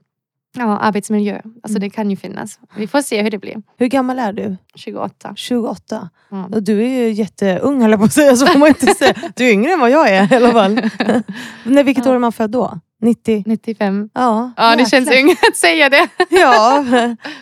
[0.56, 1.36] ja, arbetsmiljö.
[1.36, 1.80] Alltså Mm.
[1.80, 2.60] det kan ju finnas.
[2.78, 3.56] Vi får se hur det blir.
[3.78, 4.58] Hur gammal är du?
[4.76, 5.34] 28.
[5.36, 6.10] 28.
[6.30, 6.46] Ja.
[6.52, 9.14] Och Du är ju jätteung höll jag på att säga, så får man inte säga.
[9.36, 10.82] Du är yngre än vad jag är i alla fall.
[11.64, 12.12] Nej, vilket Ja.
[12.12, 12.80] år är man född då?
[13.06, 13.44] 90?
[13.46, 14.10] 95.
[14.14, 16.08] Ja, Ja det känns ungt att säga det.
[16.30, 16.84] Ja,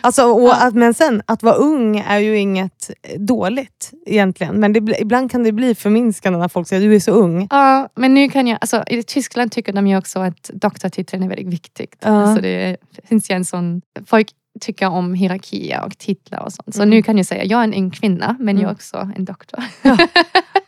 [0.00, 0.66] alltså, och Ja.
[0.66, 4.60] att, men sen att vara ung är ju inget dåligt egentligen.
[4.60, 7.46] Men det, ibland kan det bli förminskande när folk säger du är så ung.
[7.50, 11.28] Ja, men nu kan jag, alltså, i Tyskland tycker de ju också att doktortiteln är
[11.28, 11.96] väldigt viktigt.
[12.00, 12.08] Ja.
[12.10, 12.76] Alltså, det
[13.08, 14.28] finns ju en sån, folk
[14.60, 16.74] tycker om hierarkier och titlar och sånt.
[16.74, 16.90] Så Mm.
[16.90, 18.74] nu kan jag säga, jag är en ung kvinna men jag är Mm.
[18.74, 19.60] också en doktor.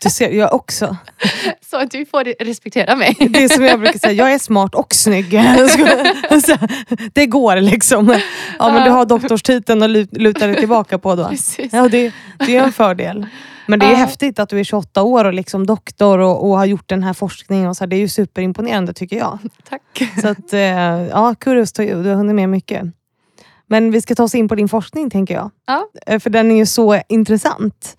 [0.02, 0.96] Du ser, jag också.
[1.70, 3.16] Så att du får respektera mig.
[3.30, 5.30] Det är som jag brukar säga, jag är smart och snygg.
[7.12, 8.18] Det går liksom.
[8.58, 11.28] Ja, men du har doktorstiteln att lu- luta dig tillbaka på då.
[11.28, 11.72] Precis.
[11.72, 12.12] Ja, det,
[12.46, 13.26] det är en fördel.
[13.66, 13.96] Men det är Ja.
[13.96, 17.12] häftigt att du är 28 år och liksom doktor och, och har gjort den här
[17.12, 17.68] forskningen.
[17.68, 19.38] Och så här, det är ju superimponerande tycker jag.
[19.68, 19.82] Tack.
[20.22, 20.60] Så att, eh,
[21.06, 22.02] ja, kudos to you.
[22.02, 22.82] Du har hunnit med mycket.
[23.68, 25.50] Men vi ska ta oss in på din forskning tänker jag.
[25.66, 25.88] Ja.
[26.06, 27.96] Eh, För den är ju så intressant.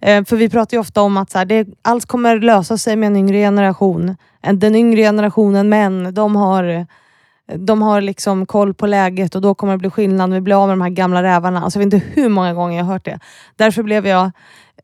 [0.00, 2.96] Eh, för vi pratar ju ofta om att så här, det, allt kommer lösa sig
[2.96, 4.16] med en yngre generation.
[4.52, 6.86] Den yngre generationen män, de har
[7.56, 10.32] de har liksom koll på läget och då kommer det bli skillnad.
[10.32, 11.62] Vi blir av med de här gamla rävarna.
[11.62, 13.18] Alltså, jag vet inte hur många gånger jag har hört det.
[13.56, 14.30] Därför blev jag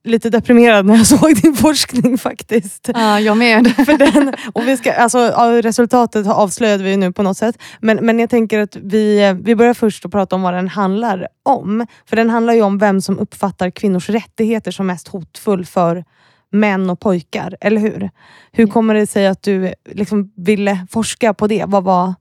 [0.04, 2.90] lite deprimerad när jag såg din forskning faktiskt.
[2.94, 3.76] Ja, jag med.
[3.86, 5.18] För den, och vi ska, alltså,
[5.62, 7.58] resultatet avslöjade vi nu på något sätt.
[7.80, 11.28] Men, men jag tänker att vi, vi börjar först att prata om vad den handlar
[11.42, 11.86] om.
[12.08, 16.04] För den handlar ju om vem som uppfattar kvinnors rättigheter som mest hotfull för
[16.52, 18.10] män och pojkar, eller hur?
[18.52, 21.64] Hur kommer det sig att du liksom ville forska på det?
[21.66, 22.14] Vad var,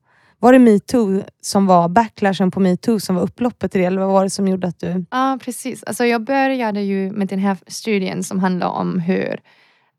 [0.43, 3.87] var det metoo som var backlashen på metoo som var upploppet till det?
[3.87, 5.05] Eller vad var det som gjorde att du...
[5.11, 5.83] Ja, precis.
[5.83, 9.39] Alltså jag började ju med den här studien som handlar om hur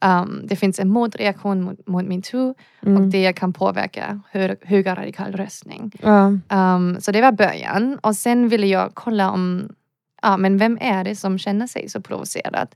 [0.05, 2.97] um, det finns en motreaktion mot, mot metoo mm.
[2.97, 5.93] och det kan påverka hö, höga radikal röstning.
[6.03, 6.27] Ja.
[6.49, 7.99] Um, så det var början.
[8.03, 9.69] Och sen ville jag kolla om,
[10.23, 12.69] ja men vem är det som känner sig så provocerad?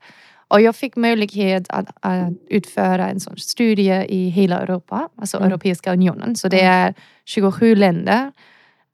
[0.49, 5.47] Och jag fick möjlighet att, att utföra en sån studie i hela Europa, alltså mm.
[5.49, 6.37] Europeiska unionen.
[6.37, 8.33] Så det är 27 länder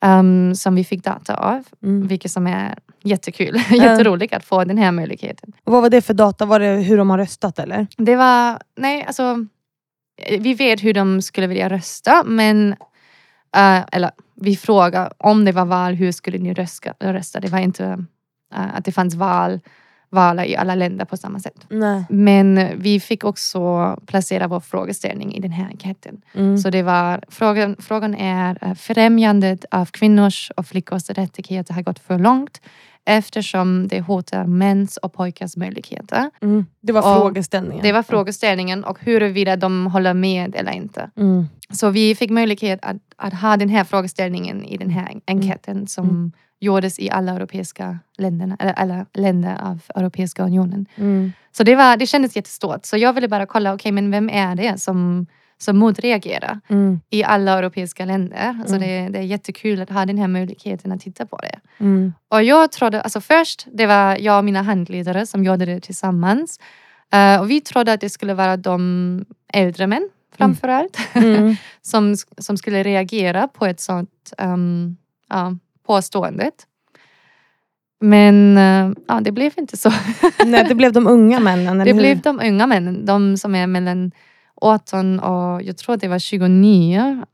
[0.05, 2.07] um, som vi fick data av, mm.
[2.07, 3.57] vilket som är jättekul.
[3.71, 5.53] Jätteroligt att få den här möjligheten.
[5.65, 6.47] Och vad var det för data?
[6.47, 7.87] Var det hur de har röstat eller?
[7.97, 9.47] Det var, nej alltså,
[10.39, 12.73] vi vet hur de skulle vilja rösta men
[13.57, 16.93] uh, eller vi frågade om det var val, hur skulle ni rösta?
[17.01, 17.41] rösta?
[17.41, 17.85] Det var inte
[18.55, 19.61] uh, att det fanns val
[20.15, 21.67] vala i alla länder på samma sätt.
[21.69, 22.05] Nej.
[22.09, 23.61] Men vi fick också
[24.07, 26.23] placera vår frågeställning i den här enkäten.
[26.35, 26.59] Mm.
[26.59, 31.99] Så det var, frågan, frågan är eh, främjandet av kvinnors och flickors rättigheter har gått
[31.99, 32.61] för långt
[33.05, 36.31] eftersom det hotar mäns och pojkars möjligheter.
[36.43, 36.67] Mm.
[36.81, 37.83] Det var och frågeställningen.
[37.83, 41.11] Det var frågeställningen och huruvida de håller med eller inte.
[41.17, 41.47] Mm.
[41.71, 46.09] Så vi fick möjlighet att, att ha den här frågeställningen i den här enkäten som
[46.09, 46.33] mm
[46.65, 50.87] gjordes i alla europeiska länderna, eller alla länder av Europeiska unionen.
[50.97, 51.33] Mm.
[51.53, 52.85] Så det, var, det kändes jättestort.
[52.85, 55.27] Så jag ville bara kolla, okej okay, men vem är det som,
[55.59, 57.01] som motreagerar mm.
[57.11, 58.51] i alla europeiska länder?
[58.51, 58.67] Mm.
[58.67, 61.61] Så det, det är jättekul att ha den här möjligheten att titta på det.
[61.79, 62.13] Mm.
[62.29, 66.61] Och jag trodde, alltså först, det var jag och mina handledare som gjorde det tillsammans.
[67.15, 70.99] Uh, och vi trodde att det skulle vara de äldre män framförallt.
[71.15, 71.57] Mm.
[71.83, 74.97] som, som skulle reagera på ett sånt um,
[75.29, 76.67] ja, påståendet.
[78.01, 79.93] Men eh, ja, det blev inte så.
[80.47, 81.79] Nej, det blev de unga männen?
[81.85, 83.07] det blev de unga männen.
[83.07, 84.13] De som är mellan
[84.61, 87.25] 18 och jag tror det var 29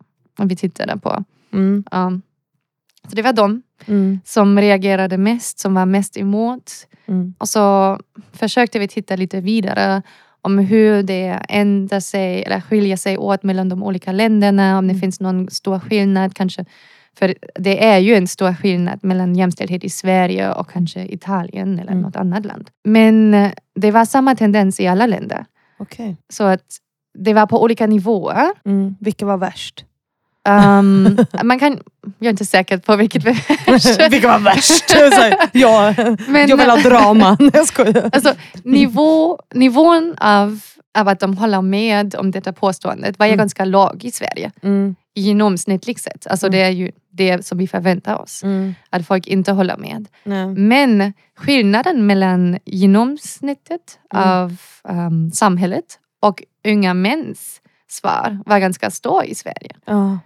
[0.42, 1.24] vi tittade på.
[1.52, 1.84] Mm.
[1.90, 2.12] Ja.
[3.08, 4.20] Så det var de mm.
[4.24, 6.72] som reagerade mest, som var mest emot.
[7.06, 7.34] Mm.
[7.38, 7.98] Och så
[8.32, 10.02] försökte vi titta lite vidare
[10.42, 14.78] om hur det ändrar sig eller skiljer sig åt mellan de olika länderna.
[14.78, 15.00] Om det mm.
[15.00, 16.64] finns någon stor skillnad kanske
[17.18, 21.92] för det är ju en stor skillnad mellan jämställdhet i Sverige och kanske Italien eller
[21.92, 22.02] mm.
[22.02, 22.70] något annat land.
[22.84, 25.44] Men eh, det var samma tendens i alla länder.
[25.78, 26.16] Okay.
[26.28, 26.78] Så att
[27.20, 28.50] det var på olika nivåer.
[28.66, 28.96] Mm.
[29.00, 29.84] Vilka var värst?
[30.48, 31.78] Um, man kan,
[32.18, 33.32] jag är inte säker på vilket var
[33.66, 34.00] värst.
[34.12, 34.94] Vilka var värst?
[35.52, 35.94] ja,
[36.28, 37.36] Men, jag vill ha drama.
[37.52, 38.10] jag skojar.
[38.12, 40.60] Alltså, nivå, nivån av,
[40.98, 43.38] av att de håller med om detta påståendet var mm.
[43.38, 44.52] ganska låg i Sverige.
[44.62, 46.26] Mm genomsnittligt sett.
[46.26, 46.58] Alltså mm.
[46.58, 48.42] det är ju det som vi förväntar oss.
[48.42, 48.74] Mm.
[48.90, 50.08] Att folk inte håller med.
[50.24, 50.46] Nej.
[50.46, 54.28] Men skillnaden mellan genomsnittet mm.
[54.28, 59.76] av um, samhället och unga mäns svar var ganska stor i Sverige.
[59.86, 60.16] Oh.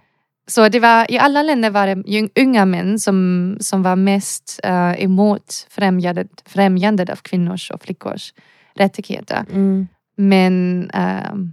[0.47, 5.03] Så det var, i alla länder var det unga män som, som var mest uh,
[5.03, 8.33] emot främjandet, främjandet av kvinnors och flickors
[8.75, 9.45] rättigheter.
[9.51, 9.87] Mm.
[10.17, 11.51] Men uh,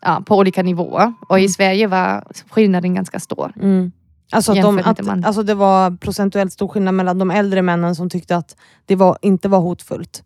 [0.00, 1.12] ja, på olika nivåer.
[1.28, 1.48] Och i mm.
[1.48, 3.52] Sverige var skillnaden ganska stor.
[3.56, 3.92] Mm.
[4.32, 8.10] Alltså, att de, att, alltså det var procentuellt stor skillnad mellan de äldre männen som
[8.10, 10.22] tyckte att det var, inte var hotfullt.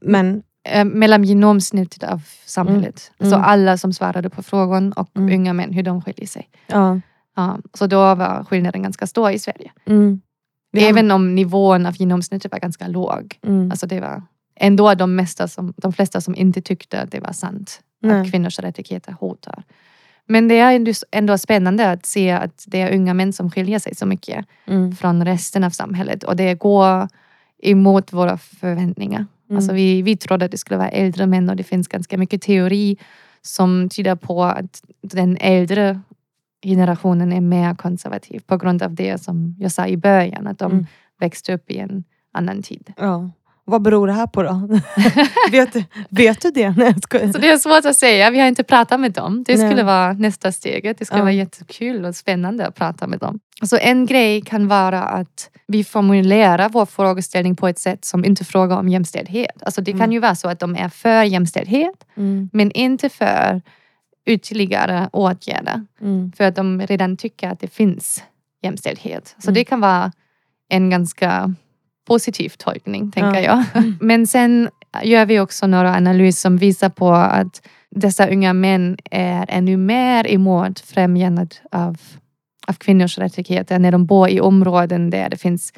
[0.00, 0.42] Men...
[0.64, 3.12] Eh, mellan genomsnittet av samhället.
[3.18, 3.32] Mm.
[3.32, 5.34] Alltså alla som svarade på frågan och mm.
[5.34, 6.48] unga män, hur de skiljer sig.
[6.66, 7.00] Ja.
[7.36, 9.72] Ja, så då var skillnaden ganska stor i Sverige.
[9.86, 10.20] Mm.
[10.76, 13.38] Även om nivån av genomsnittet var ganska låg.
[13.46, 13.70] Mm.
[13.70, 14.22] Alltså det var
[14.56, 17.80] ändå de, mesta som, de flesta som inte tyckte att det var sant.
[18.02, 18.20] Nej.
[18.20, 19.62] att kvinnors rättigheter hotar.
[20.26, 23.94] Men det är ändå spännande att se att det är unga män som skiljer sig
[23.94, 24.96] så mycket mm.
[24.96, 27.08] från resten av samhället och det går
[27.62, 29.26] emot våra förväntningar.
[29.54, 29.56] Mm.
[29.56, 32.42] Alltså vi, vi trodde att det skulle vara äldre män och det finns ganska mycket
[32.42, 32.96] teori
[33.42, 36.00] som tyder på att den äldre
[36.64, 40.72] generationen är mer konservativ på grund av det som jag sa i början, att de
[40.72, 40.86] mm.
[41.20, 42.92] växte upp i en annan tid.
[42.96, 43.30] Ja.
[43.66, 44.68] Vad beror det här på då?
[45.50, 45.76] vet,
[46.08, 46.70] vet du det?
[46.70, 46.94] Nej,
[47.32, 48.30] så det är svårt att säga.
[48.30, 49.44] Vi har inte pratat med dem.
[49.46, 49.84] Det skulle Nej.
[49.84, 50.98] vara nästa steget.
[50.98, 51.24] Det skulle ja.
[51.24, 53.40] vara jättekul och spännande att prata med dem.
[53.62, 58.44] Så en grej kan vara att vi formulerar vår frågeställning på ett sätt som inte
[58.44, 59.62] frågar om jämställdhet.
[59.62, 60.00] Alltså det mm.
[60.00, 62.50] kan ju vara så att de är för jämställdhet mm.
[62.52, 63.62] men inte för
[64.26, 65.86] ytterligare åtgärder.
[66.00, 66.32] Mm.
[66.36, 68.22] För att de redan tycker att det finns
[68.62, 69.36] jämställdhet.
[69.38, 69.54] Så Mm.
[69.54, 70.12] det kan vara
[70.68, 71.54] en ganska
[72.04, 73.64] positiv tolkning, tänker Ja.
[73.74, 73.84] jag.
[74.00, 74.68] Men sen
[75.02, 80.26] gör vi också några analyser som visar på att dessa unga män är ännu mer
[80.30, 81.96] emot främjandet av,
[82.66, 85.72] av kvinnors rättigheter när de bor i områden där det finns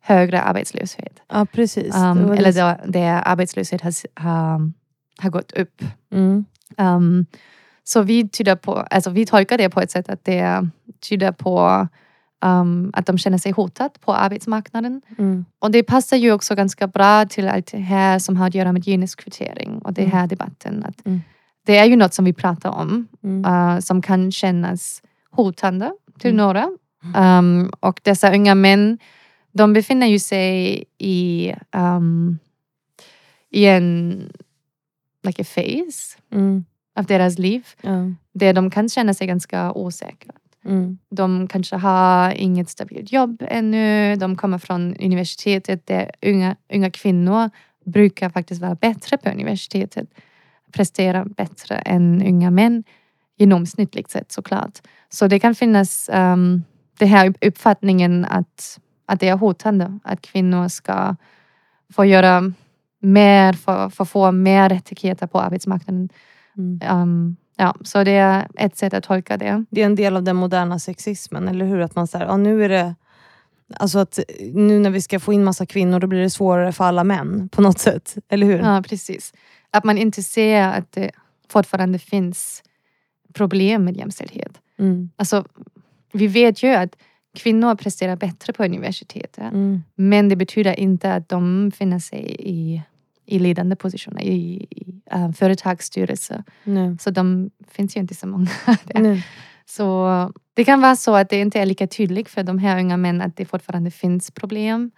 [0.00, 1.20] högre arbetslöshet.
[1.32, 1.94] Ja, precis.
[1.94, 3.92] Det Um, var eller det- där, där arbetslöshet har,
[4.22, 4.72] har,
[5.22, 5.82] har gått upp.
[6.12, 6.44] Mm.
[6.78, 7.26] Um,
[7.84, 10.68] så vi, tyder på, alltså vi tolkar det på ett sätt att det
[11.08, 11.88] tyder på
[12.44, 15.02] um, att de känner sig hotat på arbetsmarknaden.
[15.18, 15.44] Mm.
[15.58, 18.72] Och det passar ju också ganska bra till allt det här som har att göra
[18.72, 20.16] med genuskvotering och den Mm.
[20.16, 20.84] här debatten.
[20.88, 21.20] Att Mm.
[21.66, 23.44] Det är ju något som vi pratar om Mm.
[23.74, 26.36] uh, som kan kännas hotande till Mm.
[26.46, 26.68] några.
[27.38, 28.98] Um, och dessa unga män,
[29.52, 32.38] de befinner ju sig i, um,
[33.50, 34.12] i en
[35.22, 36.64] like a phase Mm.
[36.98, 37.66] av deras liv
[38.34, 40.32] där de kan känna sig ganska osäkra.
[40.64, 40.98] Mm.
[41.10, 44.16] De kanske har inget stabilt jobb ännu.
[44.16, 47.50] De kommer från universitetet där unga, unga kvinnor
[47.84, 50.08] brukar faktiskt vara bättre på universitetet.
[50.72, 52.84] Prestera bättre än unga män
[53.38, 54.78] genomsnittligt sett såklart.
[55.08, 56.62] Så det kan finnas um,
[56.98, 61.16] det här uppfattningen att, att det är hotande att kvinnor ska
[61.92, 62.52] få göra
[63.00, 66.08] mer, för få mer rättigheter på arbetsmarknaden.
[66.56, 66.80] Mm.
[67.02, 69.64] Um, ja, så det är ett sätt att tolka det.
[69.70, 71.80] Det är en del av den moderna sexismen, eller hur?
[71.80, 72.94] Att man säger, ja, nu är det...
[73.76, 74.18] Alltså att
[74.52, 77.48] nu när vi ska få in massa kvinnor då blir det svårare för alla män
[77.48, 78.16] på något sätt.
[78.28, 78.58] Eller hur?
[78.58, 79.32] Ja, precis.
[79.70, 81.10] Att man inte ser att det
[81.48, 82.62] fortfarande finns
[83.32, 84.60] problem med jämställdhet.
[84.78, 85.10] Mm.
[85.16, 85.44] Alltså,
[86.12, 86.96] vi vet ju att
[87.36, 89.52] kvinnor presterar bättre på universitetet.
[89.52, 89.82] Mm.
[89.94, 92.82] Men det betyder inte att de finner sig i,
[93.26, 96.44] i ledande positioner, i, i uh, företagsstyrelser.
[96.64, 96.96] Nej.
[97.00, 98.50] Så de finns ju inte så många
[98.84, 99.22] där.
[99.64, 100.08] Så
[100.54, 103.26] det kan vara så att det inte är lika tydligt för de här unga männen
[103.28, 104.90] att det fortfarande finns problem.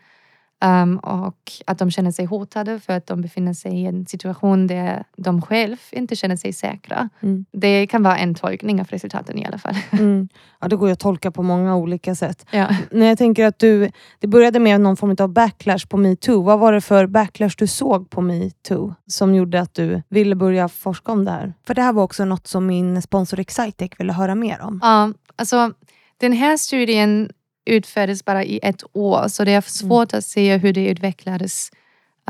[0.65, 4.67] Um, och att de känner sig hotade för att de befinner sig i en situation
[4.67, 7.09] där de själv inte känner sig säkra.
[7.21, 7.45] Mm.
[7.53, 9.75] Det kan vara en tolkning av resultaten i alla fall.
[10.05, 10.29] Mm.
[10.61, 12.47] Ja, det går ju att tolka på många olika sätt.
[12.51, 12.69] Ja.
[12.91, 16.43] När jag tänker att du, det började med någon form av backlash på metoo.
[16.43, 20.69] Vad var det för backlash du såg på metoo som gjorde att du ville börja
[20.69, 21.55] forska om det här?
[21.67, 24.81] För det här var också något som min sponsor Excitec ville höra mer om.
[24.83, 25.73] Ja, alltså,
[26.17, 27.31] den här studien
[27.65, 31.71] utfördes bara i ett år så det är svårt att se hur det utvecklades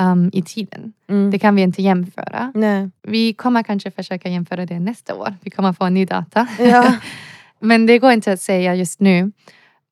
[0.00, 0.92] um, i tiden.
[1.08, 1.30] Mm.
[1.30, 2.52] Det kan vi inte jämföra.
[2.54, 2.90] Nej.
[3.02, 5.34] Vi kommer kanske försöka jämföra det nästa år.
[5.40, 6.48] Vi kommer få ny data.
[6.58, 6.96] Ja.
[7.60, 9.32] Men det går inte att säga just nu.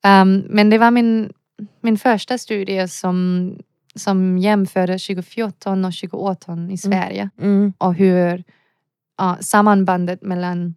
[0.05, 1.33] Um, men det var min,
[1.81, 3.49] min första studie som,
[3.95, 7.29] som jämförde 2014 och 2018 i Sverige.
[7.41, 7.73] Mm.
[7.77, 8.43] Och hur
[9.17, 10.75] ja, sammanbandet mellan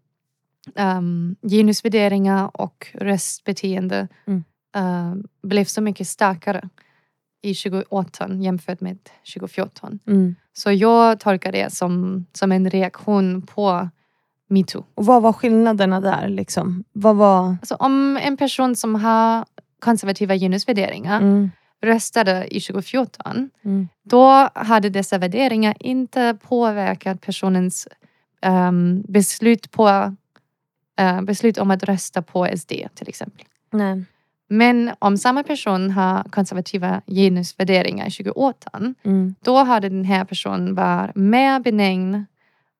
[0.75, 4.45] um, genusvärderingar och röstbeteende Mm.
[4.77, 6.69] Uh, blev så mycket starkare
[7.43, 8.99] i 2018 jämfört med
[9.35, 9.99] 2014.
[10.07, 10.35] Mm.
[10.53, 13.89] Så jag tolkar det som, som en reaktion på
[14.49, 14.85] metoo.
[14.95, 16.29] Och vad var skillnaderna där?
[16.29, 16.85] Liksom?
[16.93, 17.49] Vad var...
[17.49, 19.45] Alltså om en person som har
[19.79, 21.51] konservativa genusvärderingar Mm.
[21.83, 23.89] röstade i 2014, Mm.
[24.03, 27.89] då hade dessa värderingar inte påverkat personens
[28.41, 30.15] ehm, beslut, på,
[30.99, 33.45] eh, beslut om att rösta på SD till exempel.
[33.73, 34.05] Nej.
[34.49, 39.35] Men om samma person har konservativa genusvärderingar i 2018, Mm.
[39.45, 42.27] då hade den här personen varit mer benägen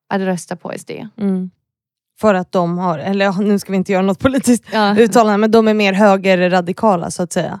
[0.09, 0.91] att rösta på SD.
[1.17, 1.51] Mm.
[2.19, 4.97] För att de har, eller nu ska vi inte göra något politiskt Ja.
[4.99, 7.59] uttalande, men de är mer högerradikala så att säga.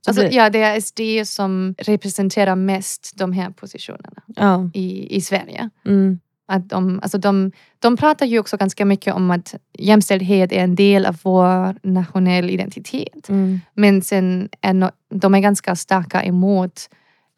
[0.00, 4.70] Så Alltså, blir- ja, det är SD som representerar mest de här positionerna ja.
[4.74, 5.70] i, i Sverige.
[5.86, 6.20] Mm.
[6.46, 10.74] Att de, alltså de, de pratar ju också ganska mycket om att jämställdhet är en
[10.74, 13.28] del av vår nationella identitet.
[13.28, 13.60] Mm.
[13.74, 16.88] Men sen är no, de är ganska starka emot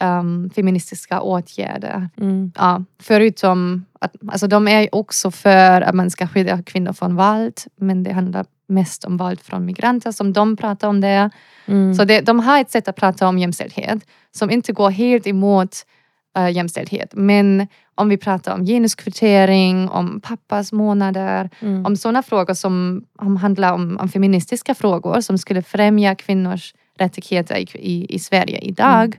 [0.02, 2.08] um, feministiska åtgärder.
[2.20, 2.52] Mm.
[2.56, 7.60] Ja, förutom att alltså de är också för att man ska skydda kvinnor från våld.
[7.76, 11.30] Men det handlar mest om våld från migranter som de pratar om det.
[11.66, 11.94] Mm.
[11.94, 15.76] Så det, de har ett sätt att prata om jämställdhet som inte går helt emot
[16.38, 17.10] uh, jämställdhet.
[17.14, 21.86] Men om vi pratar om genuskvotering, om pappas månader, Mm.
[21.86, 27.56] om sådana frågor som, som handlar om, om feministiska frågor som skulle främja kvinnors rättigheter
[27.56, 29.18] i, i, i Sverige idag.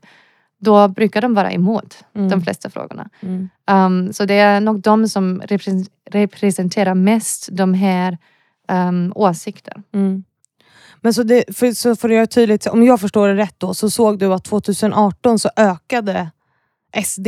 [0.59, 2.29] Då brukar de vara emot Mm.
[2.29, 3.09] de flesta frågorna.
[3.21, 3.49] Mm.
[3.71, 8.17] Um, så det är nog de som repre- representerar mest de här
[8.71, 9.73] um, åsikter.
[9.93, 10.23] Mm.
[11.01, 13.73] Men så, det, för, så för att göra tydligt, om jag förstår det rätt då,
[13.73, 16.31] så såg du att 2018 så ökade
[17.03, 17.27] SD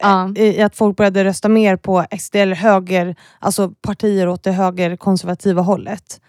[0.00, 0.32] Ja.
[0.36, 5.62] i att folk började rösta mer på SD eller höger, alltså partier åt det högerkonservativa
[5.62, 6.20] hållet.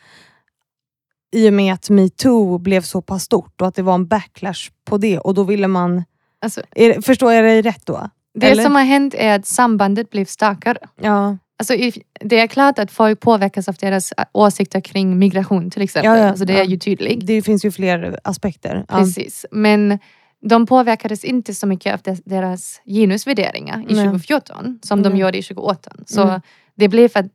[1.31, 4.69] I och med att metoo blev så pass stort och att det var en backlash
[4.85, 6.03] på det och då ville man...
[6.41, 8.09] Alltså, Är, förstår jag dig rätt då?
[8.33, 8.63] det Eller?
[8.63, 10.77] som har hänt är att sambandet blev starkare.
[11.01, 11.37] Ja.
[11.57, 11.73] Alltså,
[12.19, 16.11] det är klart att folk påverkas av deras ä, åsikter kring migration till exempel.
[16.11, 17.27] Ja, ja, alltså, det är ju tydligt.
[17.27, 18.85] Det finns ju fler aspekter.
[18.87, 19.45] Precis.
[19.51, 19.99] Men
[20.41, 24.05] de påverkades inte så mycket av deras genusvärderingar i Nej.
[24.05, 25.19] 2014 som de Nej.
[25.19, 26.03] gjorde i 2018.
[26.05, 26.41] Så Mm.
[26.75, 27.25] det, blev att,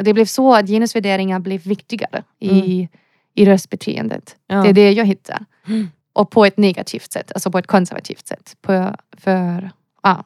[0.00, 2.88] det blev så att genusvärderingar blev viktigare i,
[3.34, 4.36] i röstbeteendet.
[4.48, 4.58] Mm.
[4.58, 4.62] Ja.
[4.62, 5.44] Det är det jag hittar.
[5.68, 5.88] Mm.
[6.12, 8.56] Och på ett negativt sätt, alltså på ett konservativt sätt.
[8.60, 9.70] På, för,
[10.02, 10.24] ja,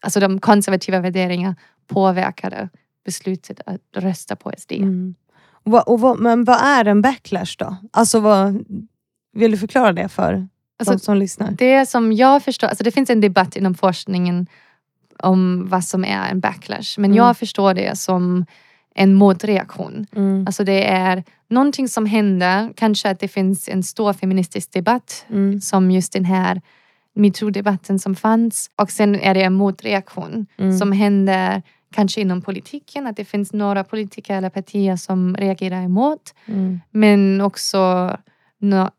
[0.00, 1.56] alltså de konservativa värderingarna
[1.86, 2.68] påverkade
[3.04, 4.72] beslutet att rösta på SD.
[4.72, 5.14] Mm.
[5.62, 7.76] Och och men vad är en backlash då?
[7.90, 8.64] Alltså vad,
[9.32, 10.48] vill du förklara det för
[10.80, 11.50] Alltså, de som lyssnar?
[11.50, 14.46] Det som jag förstår, alltså det finns en debatt inom forskningen
[15.18, 16.94] om vad som är en backlash.
[16.98, 17.16] Men Mm.
[17.16, 18.46] jag förstår det som
[18.94, 20.06] en motreaktion.
[20.16, 20.44] Mm.
[20.46, 25.60] Alltså det är någonting som händer, kanske att det finns en stor feministisk debatt Mm.
[25.60, 26.60] som just den här
[27.14, 28.70] metoo-debatten som fanns.
[28.76, 30.78] Och sen är det en motreaktion Mm.
[30.78, 31.62] som händer
[31.94, 36.34] kanske inom politiken, att det finns några politiker eller partier som reagerar emot.
[36.46, 36.80] Mm.
[36.90, 38.10] Men också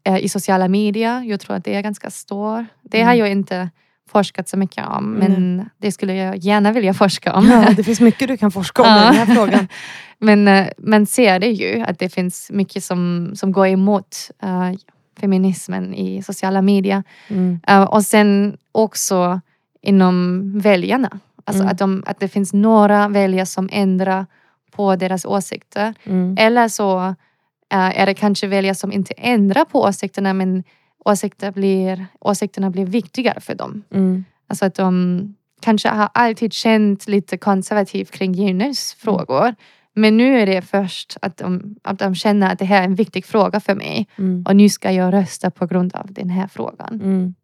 [0.03, 1.21] eh, i sociala medier.
[1.23, 2.65] Jag tror att det är ganska stor.
[2.81, 3.07] Det Mm.
[3.07, 3.69] har jag inte
[4.09, 7.45] forskat så mycket om, men det skulle jag gärna vilja forska om.
[7.47, 9.67] Ja, det finns mycket du kan forska om i den här frågan.
[10.19, 14.71] men eh, man ser det ju, att det finns mycket som, som går emot eh,
[15.19, 17.03] feminismen i sociala medier.
[17.27, 17.59] Mm.
[17.67, 19.41] Eh, och sen också
[19.81, 21.19] inom väljarna.
[21.45, 21.71] Alltså Mm.
[21.71, 24.25] att, de, att det finns några väljare som ändrar
[24.71, 25.93] på deras åsikter.
[26.03, 26.35] Mm.
[26.39, 27.15] Eller så
[27.71, 30.63] eh, är det kanske väljare som inte ändrar på åsikterna men
[31.05, 33.83] åsikter blir, åsikterna blir viktigare för dem.
[33.93, 34.25] Mm.
[34.47, 39.55] Alltså att de kanske har alltid känt lite konservativt kring genusfrågor.
[39.95, 42.95] Men nu är det först att de, att de känner att det här är en
[42.95, 44.07] viktig fråga för mig.
[44.17, 44.45] Mm.
[44.47, 47.01] Och nu ska jag rösta på grund av den här frågan.
[47.01, 47.35] Mm.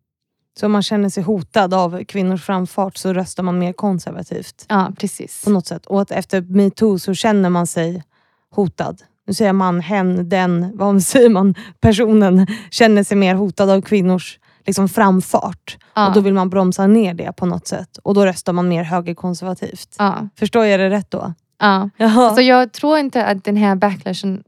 [0.60, 4.92] Så om man känner sig hotad av kvinnors framfart så röstar man mer konservativt Ja,
[4.98, 5.44] precis.
[5.44, 5.86] på något sätt.
[5.86, 8.04] Och att efter metoo så känner man sig
[8.50, 9.02] hotad.
[9.28, 11.56] Nu säger man, hen, den, vad säger man?
[11.80, 15.78] Personen känner sig mer hotad av kvinnors liksom, framfart.
[15.96, 16.08] Ja.
[16.08, 17.98] Och då vill man bromsa ner det på något sätt.
[18.04, 19.96] Och då röstar man mer högerkonservativt.
[20.00, 21.34] Ja, Förstår jag det rätt då?
[21.60, 21.90] ja.
[21.98, 22.36] Jaha.
[22.36, 24.44] Så jag tror inte att den här backlashen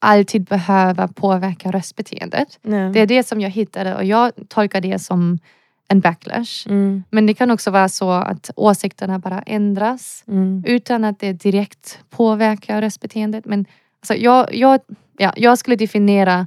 [0.00, 2.58] alltid behöver påverka röstbeteendet.
[2.62, 2.92] Nej.
[2.92, 5.38] Det är det som jag hittade och jag tolkar det som
[5.88, 6.66] en backlash.
[6.68, 11.32] Mm, Men det kan också vara så att åsikterna bara ändras mm, utan att det
[11.32, 13.44] direkt påverkar röstbeteendet.
[13.44, 13.66] Men
[14.04, 14.80] alltså, jag, jag,
[15.18, 16.46] ja, jag skulle definiera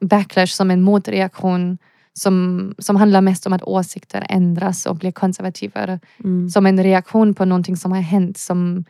[0.00, 1.78] backlash som en motreaktion
[2.12, 6.00] som, som handlar mest om att åsikter ändras och blir konservativare.
[6.24, 8.84] mm, Som en reaktion på någonting som har hänt som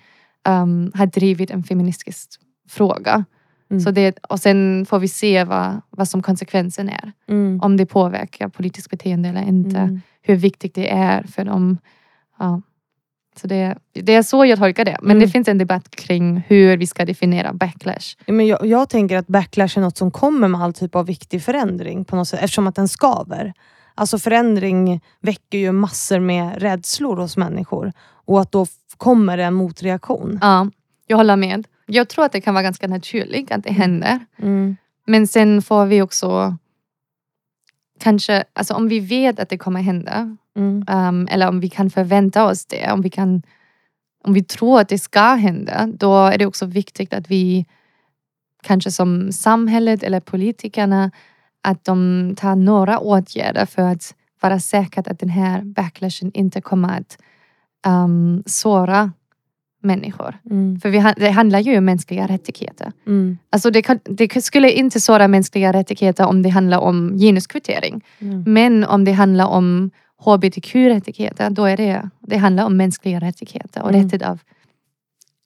[0.49, 2.31] um, har drivit en feministisk
[2.69, 3.25] fråga.
[3.71, 3.81] Mm.
[3.81, 7.13] Så det, och sen får vi se vad, vad som konsekvensen är.
[7.29, 9.79] mm, Om det påverkar politiskt beteende eller inte.
[9.79, 10.01] mm.
[10.23, 11.79] Hur viktigt det är för dem.
[12.39, 12.63] Ja.
[13.37, 14.97] Så det, det är så jag tolkar det.
[15.03, 15.21] Men Mm.
[15.27, 18.17] det finns en debatt kring hur vi ska definiera backlash.
[18.27, 21.43] Men jag, jag tänker att backlash är något som kommer med all typ av viktig
[21.43, 23.53] förändring på något sätt, eftersom att den skaver.
[23.95, 27.93] Alltså förändring väcker ju massor med rädslor hos människor
[28.25, 28.67] och att då
[28.97, 30.39] kommer det en motreaktion.
[30.43, 30.67] Ja,
[31.07, 31.67] jag håller med.
[31.87, 34.21] Jag tror att det kan vara ganska naturligt att det händer.
[34.39, 34.77] Mm.
[35.07, 36.57] Men sen får vi också
[38.01, 40.85] kanske, alltså om vi vet att det kommer hända Mm.
[40.89, 43.43] um, eller om vi kan förvänta oss det, om vi, kan,
[44.25, 47.67] om vi tror att det ska hända, då är det också viktigt att vi
[48.63, 51.11] kanske som samhället eller politikerna
[51.63, 56.99] att de tar några åtgärder för att vara säkra att den här backlashen inte kommer
[56.99, 57.19] att
[57.87, 59.13] um, såra
[59.83, 60.39] människor.
[60.51, 60.81] Mm.
[60.81, 62.93] För vi, det handlar ju om mänskliga rättigheter.
[63.07, 63.39] Mm.
[63.51, 68.05] Alltså det, kan, det skulle inte såra mänskliga rättigheter om det handlar om genuskvotering.
[68.19, 68.45] Mm.
[68.47, 69.91] Men om det handlar om
[70.25, 74.03] hbtq-rättigheter, då är det, det handlar om mänskliga rättigheter och Mm.
[74.05, 74.39] rättet att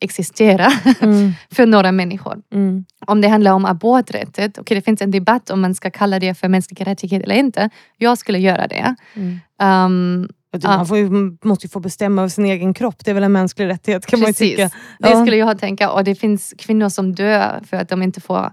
[0.00, 0.66] existera
[1.00, 1.32] Mm.
[1.50, 2.42] för några människor.
[2.52, 2.84] Mm.
[3.06, 6.34] Om det handlar om aborträttet, okej det finns en debatt om man ska kalla det
[6.34, 7.70] för mänskliga rättigheter eller inte.
[7.96, 8.94] Jag skulle göra det.
[9.62, 10.28] Um.
[10.64, 11.10] Man får ju,
[11.44, 13.04] måste ju få bestämma över sin egen kropp.
[13.04, 14.70] Det är väl en mänsklig rättighet kan man ju precis, tycka.
[14.98, 15.20] det Ja.
[15.24, 15.90] skulle jag tänka.
[15.90, 18.52] Och det finns kvinnor som dör för att de inte får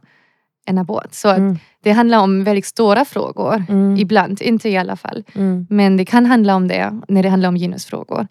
[0.66, 1.14] en abort.
[1.14, 1.58] Så Mm.
[1.84, 3.66] det handlar om väldigt stora frågor.
[3.70, 3.98] Mm.
[3.98, 5.24] Ibland, inte i alla fall.
[5.36, 5.68] Mm.
[5.70, 8.28] Men det kan handla om det när det handlar om genusfrågor.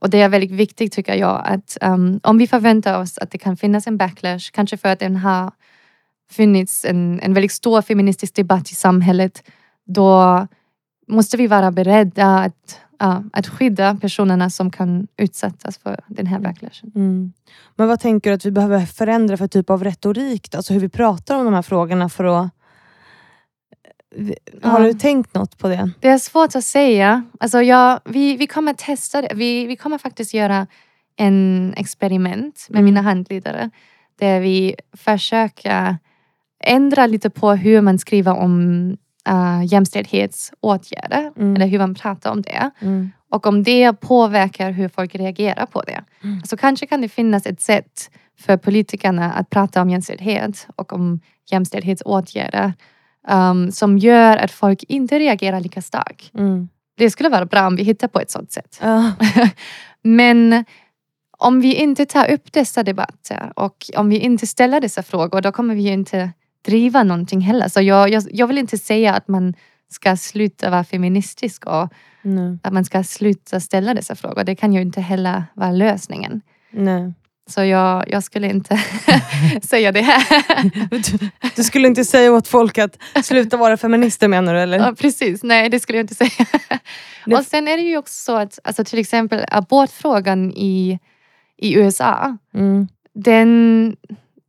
[0.00, 3.38] Och det är väldigt viktigt tycker jag att um, om vi förväntar oss att det
[3.38, 5.50] kan finnas en backlash, kanske för att den har
[6.30, 9.42] funnits en, en väldigt stor feministisk debatt i samhället,
[9.86, 10.46] då
[11.08, 16.38] måste vi vara beredda att ja, att skydda personerna som kan utsättas för den här
[16.38, 16.92] backlashen.
[16.94, 17.32] Mm.
[17.76, 20.50] Men vad tänker du att vi behöver förändra för typ av retorik?
[20.50, 20.58] Då?
[20.58, 22.50] Alltså hur vi pratar om de här frågorna för att...
[24.62, 24.86] Har Ja.
[24.86, 25.90] du tänkt något på det?
[26.00, 27.22] Det är svårt att säga.
[27.40, 29.32] Alltså jag, vi, vi kommer testa det.
[29.34, 30.66] Vi, vi kommer faktiskt göra
[31.16, 32.84] en experiment med Mm.
[32.84, 33.70] mina handledare.
[34.18, 35.96] Där vi försöker
[36.64, 38.96] ändra lite på hur man skriver om
[39.28, 41.32] uh, jämställdhetsåtgärder.
[41.36, 41.56] Mm.
[41.56, 42.70] Eller hur man pratar om det.
[42.80, 43.10] Mm.
[43.30, 46.04] Och om det påverkar hur folk reagerar på det.
[46.22, 46.42] Mm.
[46.44, 51.20] Så kanske kan det finnas ett sätt för politikerna att prata om jämställdhet och om
[51.50, 52.72] jämställdhetsåtgärder
[53.28, 56.34] um, som gör att folk inte reagerar lika starkt.
[56.34, 56.68] Mm.
[56.96, 58.78] Det skulle vara bra om vi hittar på ett sådant sätt.
[58.82, 59.12] Ja.
[60.02, 60.64] Men
[61.38, 65.52] om vi inte tar upp dessa debatter och om vi inte ställer dessa frågor då
[65.52, 66.32] kommer vi inte
[66.66, 67.68] driva någonting heller.
[67.68, 69.54] Så jag, jag, jag vill inte säga att man
[69.88, 71.88] ska sluta vara feministisk och
[72.22, 72.58] Nej.
[72.62, 74.44] att man ska sluta ställa dessa frågor.
[74.44, 76.40] Det kan ju inte heller vara lösningen.
[76.70, 77.12] Nej.
[77.48, 78.76] Så jag, jag skulle inte
[79.62, 80.24] säga det här.
[80.90, 84.60] Du, du skulle inte säga åt folk att sluta vara feminister menar du?
[84.60, 84.78] Eller?
[84.78, 86.46] Ja, precis, nej det skulle jag inte säga.
[87.26, 90.98] Det- Och sen är det ju också så att alltså, till exempel abortfrågan i,
[91.58, 92.88] i USA, Mm.
[93.14, 93.96] den,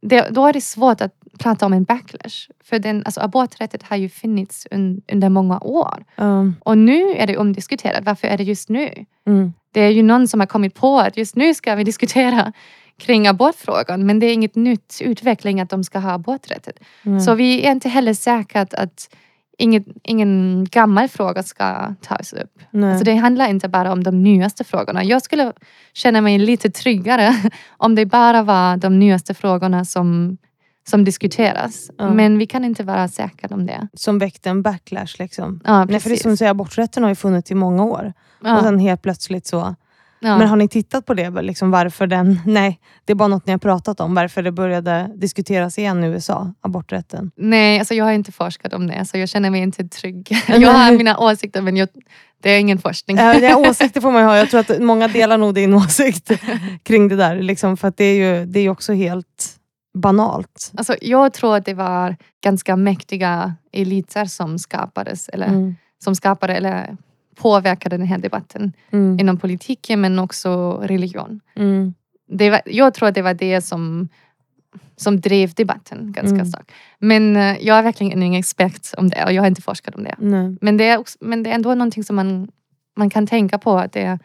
[0.02, 2.50] det, då är det svårt att prata om en backlash.
[2.64, 6.06] För den, alltså, aborträtten har ju funnits un, under många år.
[6.16, 6.52] Ja.
[6.60, 8.06] Och nu är det omdiskuterat.
[8.06, 9.06] Varför är det just nu?
[9.28, 9.54] Mm.
[9.72, 12.54] Det är ju någon som har kommit på att just nu ska vi diskutera
[13.00, 14.06] kring abortfrågan.
[14.06, 16.74] Men det är inget nytt utveckling att de ska ha aborträtten.
[17.04, 17.20] Mm.
[17.20, 19.10] Så vi är inte heller säkra att, att
[19.58, 22.60] inget, ingen gammal fråga ska tas upp.
[22.72, 22.90] Nej.
[22.90, 25.04] Alltså det handlar inte bara om de nyaste frågorna.
[25.04, 25.54] Jag skulle
[25.94, 30.38] känna mig lite tryggare om det bara var de nyaste frågorna som,
[30.90, 31.92] som diskuteras.
[31.98, 32.14] Ja.
[32.14, 33.88] Men vi kan inte vara säkra om det.
[33.94, 35.16] Som väckte en backlash.
[35.20, 35.62] Liksom.
[35.66, 38.14] Ja, Nej, för det är som du säger, aborträtten har ju funnits i många år.
[38.42, 39.76] Och ja, sen helt plötsligt så.
[40.20, 40.38] ja.
[40.38, 41.42] Men har ni tittat på det?
[41.42, 42.40] Liksom varför den...
[42.46, 44.16] Nej, det är bara något ni har pratat om.
[44.16, 47.32] Varför det började diskuteras igen i USA, aborträtten.
[47.36, 50.32] Nej, alltså jag har inte forskat om det så jag känner mig inte trygg.
[50.48, 51.90] Jag har mina åsikter men jag,
[52.44, 53.18] det är ingen forskning.
[53.18, 54.38] Är åsikter får man ju ha.
[54.38, 56.32] Jag tror att många delar nog din åsikt
[56.84, 57.36] kring det där.
[57.42, 59.57] Liksom, för att det är ju det är också helt
[59.98, 60.72] banalt.
[60.78, 65.76] Alltså, jag tror att det var ganska mäktiga eliter som skapades eller Mm.
[66.04, 66.98] som skapade eller
[67.36, 69.20] påverkade den här debatten Mm.
[69.20, 71.40] inom politiken men också religion.
[71.56, 71.94] Mm.
[72.30, 74.10] Det var, jag tror att det var det som,
[74.96, 76.46] som drev debatten ganska Mm.
[76.46, 76.72] starkt.
[77.00, 80.04] Men eh, jag är verkligen ingen expert om det och jag har inte forskat om
[80.04, 80.16] det.
[80.18, 80.58] Nej.
[80.62, 82.48] Men det är, också, men det är ändå någonting som man,
[82.98, 83.78] man kan tänka på.
[83.78, 84.20] Att det är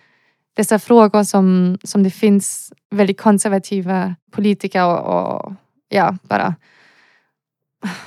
[0.55, 5.53] dessa frågor som, som det finns väldigt konservativa politiker och, och
[5.93, 6.55] ja, bara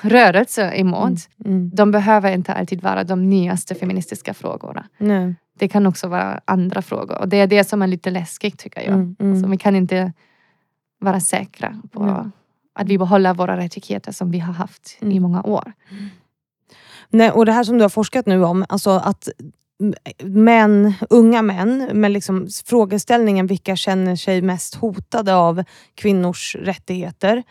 [0.02, 1.20] rörelser emot.
[1.46, 1.70] Mm.
[1.74, 4.86] De behöver inte alltid vara de nyaste feministiska frågorna.
[4.98, 5.36] Nej.
[5.58, 7.18] Det kan också vara andra frågor.
[7.18, 8.94] Och det är det som är lite läskigt tycker jag.
[8.94, 9.16] Mm.
[9.20, 9.42] Mm.
[9.42, 10.14] Så vi kan inte
[11.00, 12.32] vara säkra på Mm.
[12.74, 15.22] att vi behåller våra rättigheter som vi har haft i Mm.
[15.24, 15.74] många år.
[17.10, 19.30] Nej, och det här som du har forskat nu om, alltså att
[20.24, 25.64] män, unga män, med liksom frågeställningen vilka känner sig mest hotade av
[25.96, 27.44] kvinnors rättigheter.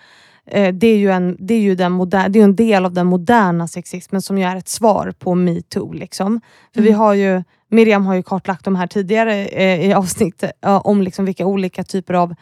[0.46, 2.92] Eh, det är ju en, det är ju den moder, det är en del av
[2.92, 5.92] den moderna sexismen som ju är ett svar på metoo.
[5.92, 6.40] Liksom.
[6.74, 7.00] För vi Mm.
[7.00, 11.24] har ju, Miriam har ju kartlagt de här tidigare eh, i avsnitt eh, om liksom
[11.24, 12.34] vilka olika typer av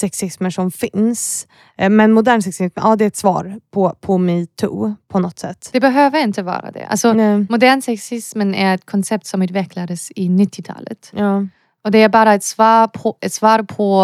[0.00, 1.46] sexismer som finns.
[1.78, 5.68] Eh, men modern sexism, ja det är ett svar på, på metoo på något sätt.
[5.72, 6.86] Det behöver inte vara det.
[6.86, 7.46] Alltså, Nej.
[7.50, 11.12] Modern sexismen är ett koncept som utvecklades i 90-talet.
[11.14, 11.46] Ja.
[11.84, 14.02] Och det är bara ett svar, på, ett svar på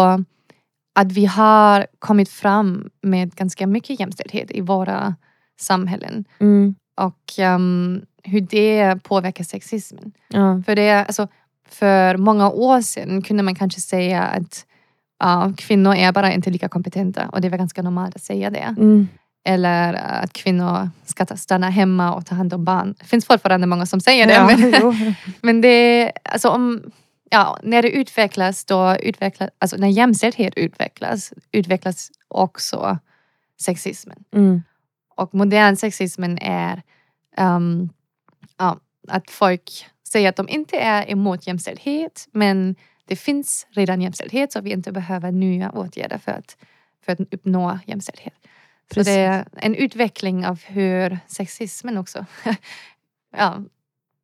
[0.95, 5.15] att vi har kommit fram med ganska mycket jämställdhet i våra
[5.59, 6.25] samhällen.
[6.39, 6.75] Mm.
[7.01, 10.11] Och ehm, hur det påverkar sexismen.
[10.27, 10.63] Ja.
[10.65, 11.27] För, det, alltså,
[11.69, 14.65] för många år sedan kunde man kanske säga att
[15.19, 17.29] ja, kvinnor är bara inte lika kompetenta.
[17.29, 18.75] Och det var ganska normalt att säga det.
[18.77, 19.07] Mm.
[19.45, 22.95] Eller att kvinnor ska ta- stanna hemma och ta hand om barn.
[22.99, 24.33] Det finns fortfarande många som säger det.
[24.33, 26.81] Ja, Men, men det, alltså om,
[27.29, 32.97] ja, när det utvecklas, då utvecklas, alltså när jämställdhet utvecklas, utvecklas också
[33.61, 34.23] sexismen.
[34.35, 34.63] Mm.
[35.15, 36.81] Och modern sexismen är
[37.37, 37.89] ehm,
[38.57, 42.75] ja, att folk säger att de inte är emot jämställdhet men
[43.07, 46.57] det finns redan jämställdhet så vi inte behöver nya åtgärder för att,
[47.05, 48.33] för att uppnå jämställdhet.
[48.89, 49.13] Så Precis.
[49.13, 52.25] det är en utveckling av hur sexismen också
[53.37, 53.63] ja,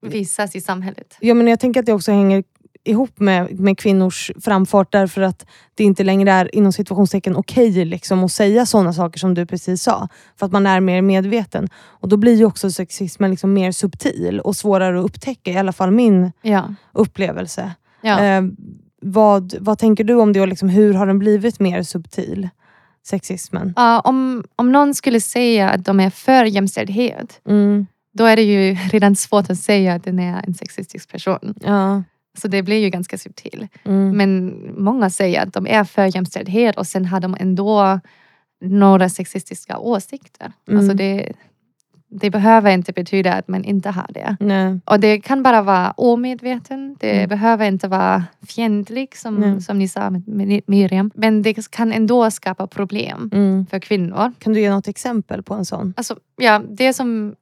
[0.02, 1.18] visas i samhället.
[1.20, 2.44] Ja, men jag tänker att det också hänger
[2.86, 8.24] ihop med, med kvinnors framfart därför att det inte längre är inom situationstecken okej liksom,
[8.24, 10.08] att säga sådana saker som du precis sa.
[10.36, 11.70] För att man är mer medveten.
[11.76, 15.74] Och då blir ju också sexismen liksom mer subtil och svårare att upptäcka, i alla
[15.74, 16.76] fall min Ja.
[16.92, 17.72] upplevelse.
[18.04, 18.24] Ja.
[18.26, 18.42] Eh,
[19.02, 22.50] vad, vad tänker du om det och liksom, hur har den blivit mer subtil?
[23.06, 23.74] Sexismen.
[23.76, 27.86] Ja, om, om någon skulle säga att de är för jämställdhet, Mm.
[28.14, 31.54] då är det ju redan svårt att säga att den är en sexistisk person.
[31.62, 32.04] Ja.
[32.38, 33.68] Så det blir ju ganska subtil.
[33.86, 34.18] Mm.
[34.18, 38.00] Men många säger att de är för jämställdhet och sen har de ändå
[38.62, 40.52] några sexistiska åsikter.
[40.68, 40.80] Mm.
[40.80, 41.34] Alltså det,
[42.16, 44.38] det behöver inte betyda att man inte har det.
[44.40, 44.80] Nej.
[44.86, 46.96] Och det kan bara vara omedveten.
[47.00, 47.30] Det Mm.
[47.30, 49.62] behöver inte vara fientlig som, Nej.
[49.62, 51.12] som ni sa med med Miriam.
[51.16, 53.66] Men det kan ändå skapa problem Mm.
[53.66, 54.32] för kvinnor.
[54.40, 55.94] Kan du ge något exempel på en sån?
[55.98, 57.36] Alltså, ja, det som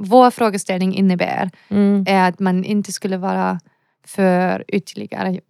[0.00, 2.04] vår frågeställning innebär Mm.
[2.08, 3.60] är att man inte skulle vara
[4.06, 5.40] för ytterligare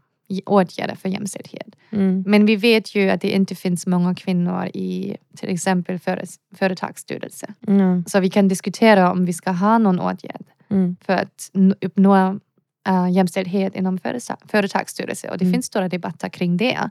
[0.46, 1.76] åtgärder för jämställdhet.
[1.90, 2.24] Mm.
[2.26, 7.54] Men vi vet ju att det inte finns många kvinnor i till exempel före- företagsstyrelse.
[7.68, 8.04] Mm.
[8.06, 10.96] Så vi kan diskutera om vi ska ha någon åtgärd Mm.
[11.06, 11.50] för att
[11.80, 12.30] uppnå
[12.88, 15.28] uh, jämställdhet inom företa- företagsstyrelse.
[15.28, 15.52] Och det Mm.
[15.54, 16.90] finns stora debatter kring det.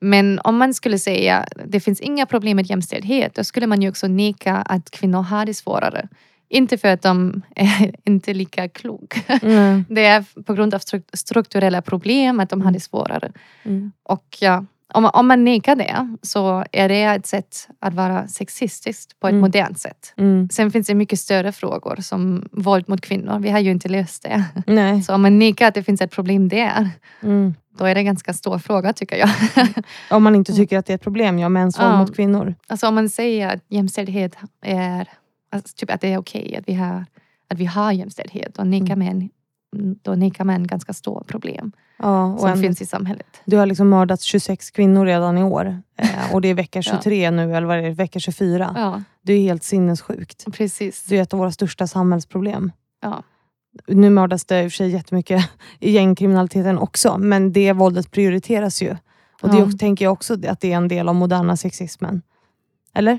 [0.00, 3.82] Men om man skulle säga att det finns inga problem med jämställdhet, då skulle man
[3.82, 6.08] ju också neka att kvinnor har det svårare.
[6.48, 9.24] Inte för att de är inte lika klok.
[9.42, 9.84] Mm.
[9.88, 13.32] Det är på grund av struk- strukturella problem att de har det svårare.
[13.64, 13.92] Mm.
[14.02, 18.28] Och ja, om, man- om man nekar det så är det ett sätt att vara
[18.28, 19.40] sexistiskt på ett Mm.
[19.40, 20.14] modernt sätt.
[20.16, 20.48] Mm.
[20.52, 23.38] Sen finns det mycket större frågor som våld mot kvinnor.
[23.38, 24.44] Vi har ju inte löst det.
[24.66, 25.02] Nej.
[25.06, 26.90] Så om man nekar att det finns ett problem där,
[27.22, 27.54] Mm.
[27.78, 29.30] då är det en ganska stor fråga tycker jag.
[30.10, 31.96] Om man inte tycker att det är ett problem, ja, mäns våld Ja.
[31.98, 32.54] mot kvinnor.
[32.68, 35.08] Alltså om man säger att jämställdhet är,
[35.50, 37.04] alltså typ att det är okej att, vi har,
[37.48, 39.18] att vi har jämställdhet, då nekar, Mm.
[39.18, 39.28] man,
[40.02, 43.26] då nekar man ganska stora problem Ja, och som en, finns i samhället.
[43.44, 45.82] Du har liksom mördat 26 kvinnor redan i år.
[45.96, 46.82] Eh, och det är vecka Ja.
[46.82, 47.90] 23 nu, eller vad är det?
[47.90, 48.72] Vecka 24.
[48.76, 50.44] Ja, Det är helt sinnessjukt.
[50.52, 51.04] precis.
[51.04, 52.72] Det är ett av våra största samhällsproblem.
[53.02, 53.22] Ja.
[53.86, 58.82] Nu mördas det i och för sig jättemycket i gängkriminaliteten också, men det våldet prioriteras
[58.82, 58.96] ju.
[59.42, 59.70] Och det Ja.
[59.78, 62.22] tänker jag också att det är en del av moderna sexismen.
[62.94, 63.18] Eller?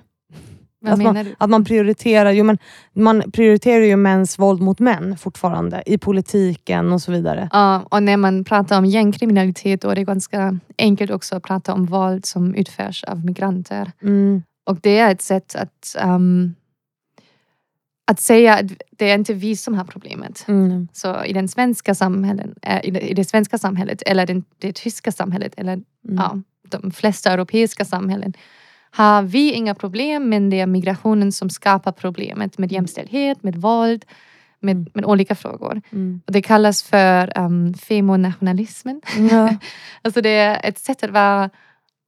[0.93, 1.35] Att du?
[1.37, 2.57] Att man prioriterar, jo, men
[2.93, 7.49] man prioriterar ju mäns våld mot män fortfarande i politiken och så vidare.
[7.53, 11.73] Ja, och när man pratar om gängkriminalitet då är det ganska enkelt också att prata
[11.73, 13.91] om våld som utförs av migranter.
[14.03, 16.55] Mm, Och det är ett sätt att, ehm,
[18.11, 18.65] att säga att
[18.97, 20.45] det är inte vi som har problemet.
[20.47, 24.43] mm, Så i, den svenska samhällen, eh, i, det, i det svenska samhället eller den,
[24.57, 28.33] det tyska samhället eller mm, ja, de flesta europeiska samhällen
[28.97, 34.05] har vi inga problem men det är migrationen som skapar problemet med jämställdhet, med våld,
[34.59, 35.81] med, med olika frågor.
[35.91, 36.21] mm.
[36.25, 39.01] Och det kallas för um, femonationalismen.
[39.31, 39.55] Ja.
[40.01, 41.49] Alltså det är ett sätt att vara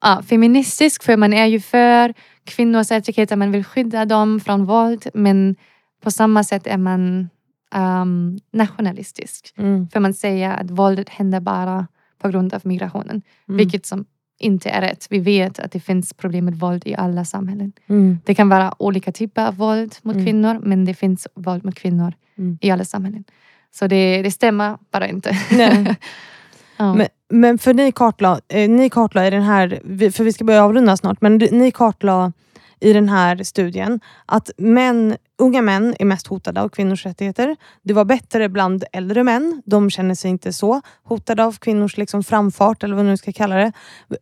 [0.01, 2.13] ja, feministisk för man är ju för
[2.43, 5.55] kvinnors rättigheter, man vill skydda dem från våld men
[6.03, 7.29] på samma sätt är man
[7.75, 9.53] um, nationalistisk.
[9.57, 11.87] Mm, För man säger att våldet händer bara
[12.21, 13.21] på grund av migrationen.
[13.47, 14.05] mm, Vilket som
[14.39, 15.07] inte är rätt.
[15.09, 17.71] Vi vet att det finns problem med våld i alla samhällen.
[17.89, 20.25] mm, Det kan vara olika typer av våld mot Mm.
[20.25, 22.57] kvinnor men det finns våld mot kvinnor Mm.
[22.61, 23.23] i alla samhällen.
[23.71, 25.37] Så det, det stämmer bara inte.
[25.51, 25.95] Nej.
[26.77, 26.93] ja.
[26.93, 29.67] Men, men för ni kartlade, eh, ni kartlade i den här,
[30.11, 32.31] för vi ska börja avrunda snart, men ni kartlade
[32.79, 37.55] i den här studien att män, unga män är mest hotade av kvinnors rättigheter.
[37.83, 39.61] Det var bättre bland äldre män.
[39.65, 43.31] De känner sig inte så hotade av kvinnors liksom framfart, eller vad man nu ska
[43.31, 43.71] kalla det.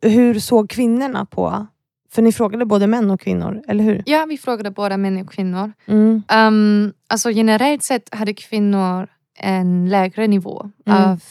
[0.01, 1.67] Hur såg kvinnorna på...
[2.11, 4.03] För ni frågade både män och kvinnor, eller hur?
[4.05, 5.73] ja, vi frågade båda män och kvinnor.
[5.85, 6.23] Mm.
[6.33, 9.07] Um, alltså generellt sett hade kvinnor
[9.39, 11.03] en lägre nivå Mm.
[11.03, 11.21] av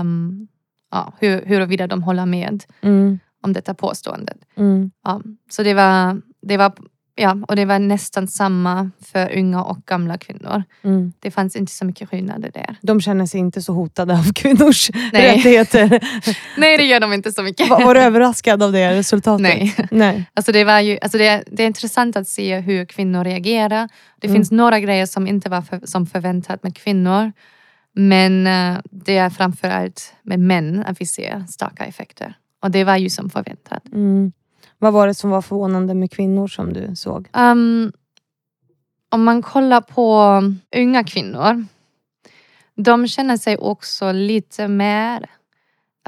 [0.00, 0.48] um,
[0.90, 3.18] ja, hur, huruvida de håller med Mm.
[3.42, 4.38] om detta påståendet.
[4.56, 4.90] Mm.
[5.04, 6.72] Ja, så det var, det var,
[7.18, 10.62] ja, och det var nästan samma för unga och gamla kvinnor.
[10.84, 11.12] Mm.
[11.20, 12.76] Det fanns inte så mycket skillnader där.
[12.82, 15.36] De känner sig inte så hotade av kvinnors Nej.
[15.36, 16.00] rättigheter.
[16.60, 17.68] Nej, det gör de inte så mycket.
[17.68, 19.42] Var, var du överraskad av det resultatet?
[19.42, 19.74] Nej.
[19.90, 20.24] Nej.
[20.34, 23.88] Alltså det, var ju, alltså det, är- det är intressant att se hur kvinnor reagerar.
[24.20, 24.36] Det Mm.
[24.36, 27.32] finns några grejer som inte var för, som förväntat med kvinnor.
[27.94, 32.34] Men eh, det är framförallt med män att vi ser starka effekter.
[32.62, 33.82] Och det var ju som förväntat.
[33.92, 34.32] Mm.
[34.78, 37.28] Vad var det som var förvånande med kvinnor som du såg?
[37.32, 37.92] Um,
[39.10, 40.42] om man kollar på
[40.76, 41.64] unga kvinnor.
[42.74, 45.26] De känner sig också lite mer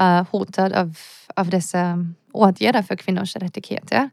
[0.01, 0.99] uh, hotade av,
[1.37, 4.11] av dessa åtgärder för kvinnors rättigheter.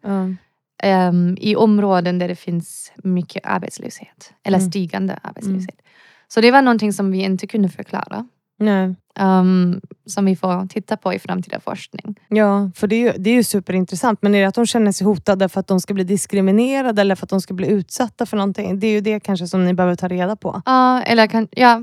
[0.83, 4.69] um, i områden där det finns mycket arbetslöshet eller Mm.
[4.71, 5.81] stigande arbetslöshet.
[6.27, 8.27] Så det var någonting som vi inte kunde förklara.
[8.57, 8.95] Nej.
[9.19, 12.19] um, som vi får titta på i framtida forskning.
[12.27, 14.21] Ja, för det är, ju, det är ju superintressant.
[14.21, 17.15] Men är det att de känner sig hotade för att de ska bli diskriminerade eller
[17.15, 18.79] för att de ska bli utsatta för någonting?
[18.79, 20.61] Det är ju det kanske som ni behöver ta reda på.
[20.65, 21.81] Ja, eller kan, ja,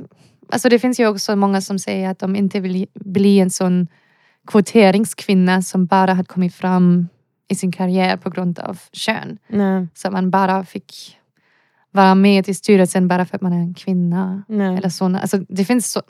[0.48, 3.86] alltså det finns ju också många som säger att de inte vill bli en sån
[4.46, 7.08] kvoteringskvinna som bara har kommit fram
[7.48, 9.38] i sin karriär på grund av kön.
[9.48, 9.86] Nej.
[9.94, 11.18] Så man bara fick
[11.90, 14.42] vara med i styrelsen bara för att man är en kvinna.
[14.48, 14.76] Nej.
[14.76, 15.20] Eller såna.
[15.20, 16.02] Alltså, det finns så...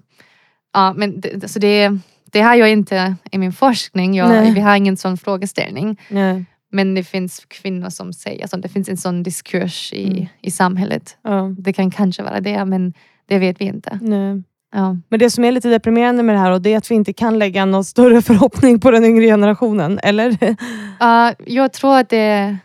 [0.74, 1.98] Ja, men det, alltså det,
[2.32, 4.14] det har jag inte i min forskning.
[4.14, 4.52] Jag, Nej.
[4.54, 6.00] vi har ingen sån frågeställning.
[6.08, 6.44] Nej.
[6.72, 10.26] Men det finns kvinnor som säger, alltså, det finns en sån diskurs i, Mm.
[10.40, 11.16] i samhället.
[11.22, 11.54] Ja.
[11.58, 12.92] Det kan kanske vara det, men
[13.26, 13.98] det vet vi inte.
[14.02, 14.42] Nej.
[14.72, 14.96] Ja.
[15.08, 17.12] Men det som är lite deprimerande med det här och det är att vi inte
[17.12, 20.00] kan lägga någon större förhoppning på den yngre generationen.
[20.02, 20.36] Eller?
[21.00, 22.56] Ja, jag tror att det...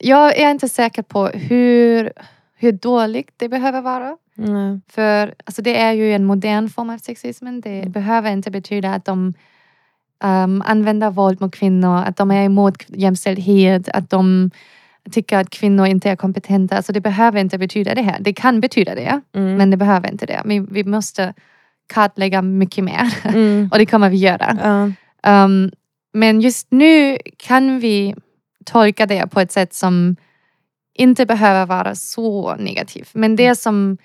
[0.00, 2.12] Jag är inte säker på hur,
[2.56, 4.16] hur dåligt det behöver vara.
[4.38, 4.80] Nej.
[4.88, 7.60] För alltså, det är ju en modern form av sexismen.
[7.60, 7.92] Det Mm.
[7.92, 9.34] behöver inte betyda att de
[10.24, 14.50] um, använder våld mot kvinnor, att de är emot jämställdhet, att de
[15.10, 16.76] tycker att kvinnor inte är kompetenta.
[16.76, 18.16] Alltså, det behöver inte betyda det här.
[18.20, 19.56] Det kan betyda det, Mm.
[19.56, 20.42] men det behöver inte det.
[20.44, 21.34] Vi, vi måste
[21.94, 23.68] kartlägga mycket mer Mm.
[23.72, 24.56] och det kommer vi göra.
[25.26, 25.70] Um,
[26.12, 28.14] men just nu kan vi
[28.64, 30.16] tolka det på ett sätt som
[30.94, 33.10] inte behöver vara så negativt.
[33.14, 33.98] Men det som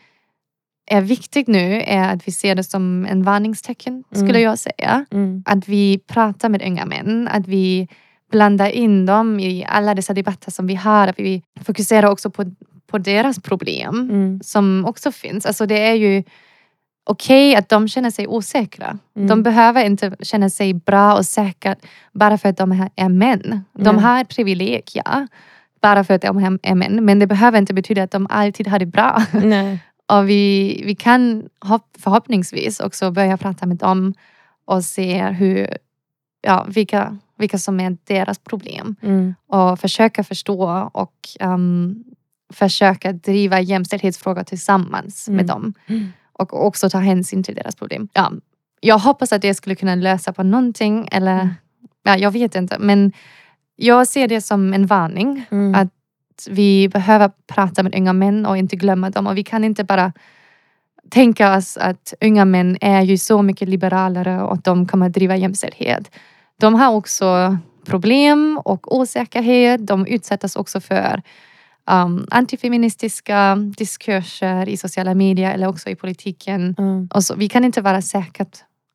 [0.85, 4.41] är viktigt nu är att vi ser det som en varningstecken, skulle Mm.
[4.41, 5.05] jag säga.
[5.11, 5.43] Mm.
[5.45, 7.87] Att vi pratar med unga män, att vi
[8.31, 11.07] blandar in dem i alla dessa debatter som vi har.
[11.07, 12.45] Att vi fokuserar också på,
[12.87, 14.39] på deras problem Mm.
[14.43, 15.45] som också finns.
[15.45, 16.23] Alltså det är ju
[17.05, 18.97] okej att de känner sig osäkra.
[19.15, 19.27] Mm.
[19.27, 21.75] De behöver inte känna sig bra och säkra
[22.13, 23.63] bara för att de är- män.
[23.73, 24.03] De Nej.
[24.05, 25.27] har ett privilegium, ja,
[25.81, 27.05] bara för att de är män.
[27.05, 29.23] Men det behöver inte betyda att de alltid har det bra.
[29.43, 29.79] Nej.
[30.13, 34.13] Och vi, vi kan hopp, förhoppningsvis också börja prata med dem
[34.65, 35.77] och se hur,
[36.41, 38.95] ja, vilka, vilka som är deras problem.
[39.01, 39.35] Mm.
[39.47, 42.03] Och försöka förstå och um,
[42.53, 45.37] försöka driva jämställdhetsfrågor tillsammans Mm.
[45.37, 45.73] med dem.
[45.87, 46.07] Mm.
[46.33, 48.07] Och också ta hänsyn till deras problem.
[48.13, 48.31] Ja,
[48.79, 51.07] jag hoppas att det skulle kunna lösa på någonting.
[51.11, 51.53] Eller, Mm.
[52.03, 52.79] ja, jag vet inte.
[52.79, 53.11] Men
[53.75, 55.45] jag ser det som en varning.
[55.51, 55.75] Mm.
[55.75, 55.87] Att
[56.49, 59.27] vi behöver prata med unga män och inte glömma dem.
[59.27, 60.13] Och vi kan inte bara
[61.09, 65.13] tänka oss att unga män är ju så mycket liberalare och att de kommer att
[65.13, 66.11] driva jämställdhet.
[66.59, 69.87] De har också problem och osäkerhet.
[69.87, 71.21] De utsätts också för
[71.91, 76.75] um, antifeministiska diskurser i sociala medier eller också i politiken.
[76.77, 77.09] Mm.
[77.13, 78.45] Och så, vi kan inte vara säkra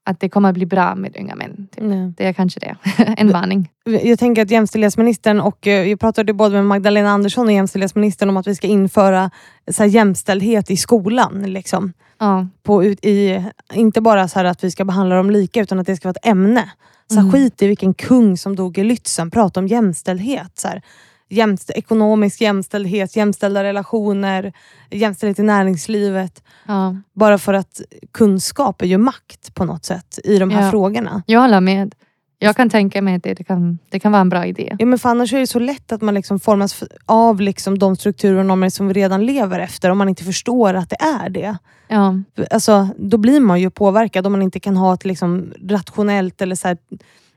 [0.08, 1.68] att det kommer att bli bra med unga män.
[1.74, 1.84] Typ.
[1.84, 2.12] Nej.
[2.16, 2.76] Det är kanske det.
[3.16, 3.68] en varning.
[3.84, 8.36] Jag tänker att jämställdhetsministern och eh, jag pratade både med Magdalena Andersson och jämställdhetsministern om
[8.36, 9.30] att vi ska införa
[9.70, 11.42] så här, jämställdhet i skolan.
[11.42, 11.92] Liksom.
[12.18, 12.46] Ja.
[12.62, 16.08] På, i, inte bara så att vi ska behandla dem lika utan att det ska
[16.08, 16.70] vara ett ämne.
[17.08, 17.32] Så här, Mm.
[17.32, 20.58] Skit i vilken kung som dog i Lützen, prata om jämställdhet.
[20.58, 20.82] Så här.
[21.28, 24.52] Jämst, ekonomisk jämställdhet, jämställda relationer,
[24.90, 26.42] jämställdhet i näringslivet.
[26.66, 26.96] Ja.
[27.14, 27.80] Bara för att
[28.12, 30.70] kunskap är ju makt på något sätt i de här Ja.
[30.70, 31.22] frågorna.
[31.26, 31.94] Jag håller med.
[32.40, 34.76] Jag kan tänka mig att det, det, kan, det kan vara en bra idé.
[34.78, 37.96] Ja, men för annars är det så lätt att man liksom formas av liksom de
[37.96, 41.28] strukturer och normer som vi redan lever efter om man inte förstår att det är
[41.30, 41.56] det.
[41.88, 42.14] Ja.
[42.50, 46.54] Alltså, då blir man ju påverkad om man inte kan ha ett liksom rationellt eller
[46.56, 46.78] så här,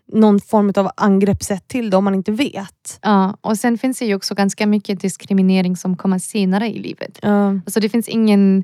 [0.07, 2.99] någon form av angreppssätt till det om man inte vet.
[3.01, 3.37] Ja.
[3.41, 7.19] Och sen finns det ju också ganska mycket diskriminering som kommer senare i livet.
[7.21, 7.49] Ja.
[7.51, 8.63] Alltså det finns ingen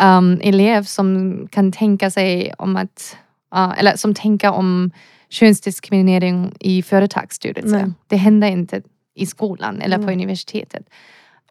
[0.00, 3.16] um, elev som kan tänka sig om att,
[3.50, 4.90] ja, eller som tänker om
[5.28, 7.92] könsdiskriminering i företagsstyrelse.
[8.06, 8.82] Det händer inte
[9.14, 10.14] i skolan eller på Nej.
[10.14, 10.86] universitetet.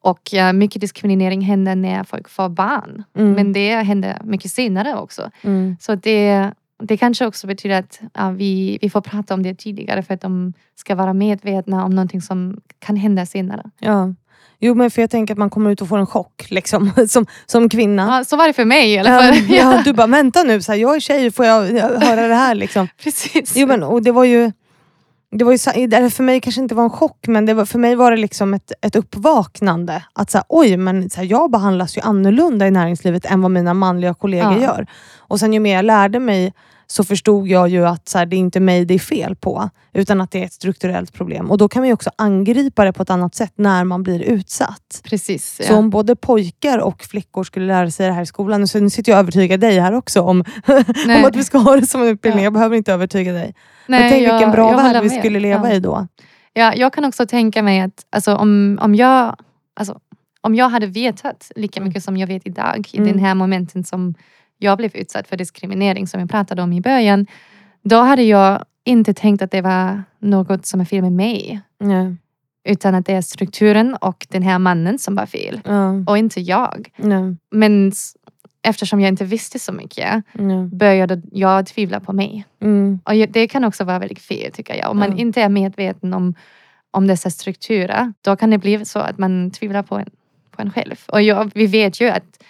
[0.01, 3.03] Och ja, mycket diskriminering händer när folk får barn.
[3.17, 3.34] Mm.
[3.34, 5.31] Men det händer mycket senare också.
[5.41, 5.77] Mm.
[5.79, 6.51] Så det,
[6.84, 10.21] det kanske också betyder att ja, vi, vi får prata om det tidigare för att
[10.21, 13.63] de ska vara medvetna om någonting som kan hända senare.
[13.80, 14.13] Ja.
[14.59, 17.26] Jo men för jag tänker att man kommer ut och får en chock liksom, som,
[17.45, 18.17] som kvinna.
[18.17, 19.43] Ja, så var det för mig i alla Ja, fall.
[19.49, 21.61] ja, du bara, vänta nu, så här, jag är tjej, får jag
[22.01, 22.55] höra det här?
[22.55, 22.88] Liksom.
[23.03, 23.53] Precis.
[23.57, 24.51] Jo, men, och det var ju,
[25.34, 27.79] det var ju eller för mig kanske inte var en chock, men det var, för
[27.79, 30.03] mig var det liksom ett, ett uppvaknande.
[30.13, 33.51] Att så här, oj, men så här, jag behandlas ju annorlunda i näringslivet än vad
[33.51, 34.61] mina manliga kollegor Ja.
[34.61, 34.88] gör.
[35.17, 36.53] Och sen ju mer jag lärde mig
[36.94, 39.70] så förstod jag ju att så här, det är inte mig det är fel på,
[39.94, 41.52] utan att det är ett strukturellt problem.
[41.52, 45.02] Och då kan man också angripa det på ett annat sätt när man blir utsatt.
[45.04, 45.56] Precis.
[45.68, 45.78] Så Ja.
[45.78, 49.12] om både pojkar och flickor skulle lära sig det här i skolan, så nu sitter
[49.12, 50.44] jag och övertygar dig här också om,
[51.18, 52.44] om att vi ska ha det som en utbildning.
[52.44, 52.46] Ja.
[52.46, 53.56] Jag behöver inte övertyga dig.
[53.88, 55.76] Nej, Men tänk jag- vilken bra jag värld vi skulle leva ja.
[55.76, 56.08] i då.
[56.54, 59.36] Ja, jag kan också tänka mig att alltså, om, om, jag,
[59.74, 60.00] alltså,
[60.41, 61.88] om jag hade vetat lika Mm.
[61.88, 63.10] mycket som jag vet idag i Mm.
[63.12, 64.16] den här momenten som
[64.64, 67.28] jag blev utsatt för diskriminering som jag pratade om i början.
[67.82, 71.61] Då hade jag inte tänkt att det var något som är fel med mig.
[71.80, 72.16] Nej.
[72.66, 75.61] Utan att det är strukturen och den här mannen som var fel.
[75.66, 76.03] Ja.
[76.07, 76.89] Och inte jag.
[76.95, 77.36] Nej.
[77.51, 77.91] Men
[78.61, 80.66] eftersom jag inte visste så mycket Nej.
[80.66, 82.45] började jag tvivla på mig.
[82.61, 82.99] Mm.
[83.03, 84.91] Och det kan också vara väldigt fel tycker jag.
[84.91, 86.36] Om man inte är medveten om,
[86.91, 90.09] om dessa strukturer, då kan det bli så att man tvivlar på en,
[90.51, 90.95] på en själv.
[91.07, 92.43] Och jag, vi vet ju att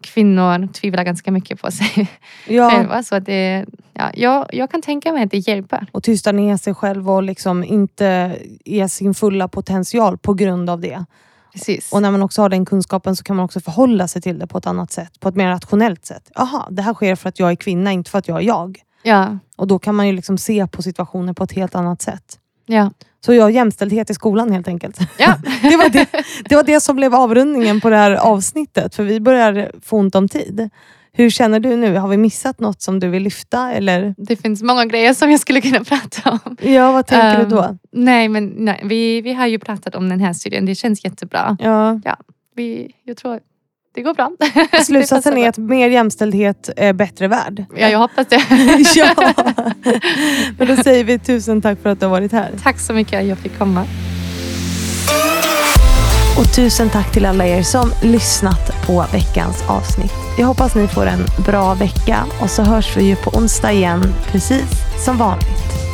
[0.00, 2.08] kvinnor tvivlar ganska mycket på sig
[2.48, 2.70] Ja.
[2.70, 3.02] själva.
[3.02, 5.86] Så att det, ja, jag, jag kan tänka mig att det hjälper.
[5.92, 10.80] Och tysta ner sig själv och liksom inte ge sin fulla potential på grund av
[10.80, 11.04] det.
[11.52, 11.92] Precis.
[11.92, 14.46] Och när man också har den kunskapen så kan man också förhålla sig till det
[14.46, 15.20] på ett annat sätt.
[15.20, 16.30] På ett mer rationellt sätt.
[16.34, 18.78] Jaha, det här sker för att jag är kvinna, inte för att jag är jag.
[19.02, 22.38] ja, Och då kan man ju liksom se på situationer på ett helt annat sätt.
[22.68, 22.90] Ja,
[23.24, 24.98] Så jag jämställdhet i skolan helt enkelt.
[25.18, 25.34] ja.
[25.62, 26.06] Det var det,
[26.48, 28.94] det var det som blev avrundningen på det här avsnittet.
[28.94, 30.70] För vi börjar få ont om tid.
[31.12, 31.96] Hur känner du nu?
[31.96, 33.72] Har vi missat något som du vill lyfta?
[33.72, 34.14] Eller?
[34.18, 36.56] Det finns många grejer som jag skulle kunna prata om.
[36.60, 37.76] Ja, vad tänker Ehm, du då?
[37.92, 40.66] Nej, men nej, vi, vi har ju pratat om den här studien.
[40.66, 41.56] Det känns jättebra.
[41.60, 42.00] Ja.
[42.56, 43.40] Vi, jag tror
[43.98, 44.30] det går bra.
[44.84, 47.66] Slutsatsen är att mer jämställdhet är bättre bra.
[47.76, 48.42] Ja, jag hoppas det.
[48.94, 49.14] ja.
[50.58, 52.50] Men då säger vi tusen tack för att du har varit här.
[52.62, 53.84] Tack så mycket att jag fick komma.
[56.38, 60.12] Och tusen tack till alla er som lyssnat på veckans avsnitt.
[60.38, 64.02] Jag hoppas ni får en bra vecka och så hörs vi ju på onsdag igen
[64.30, 64.70] precis
[65.04, 65.87] som vanligt.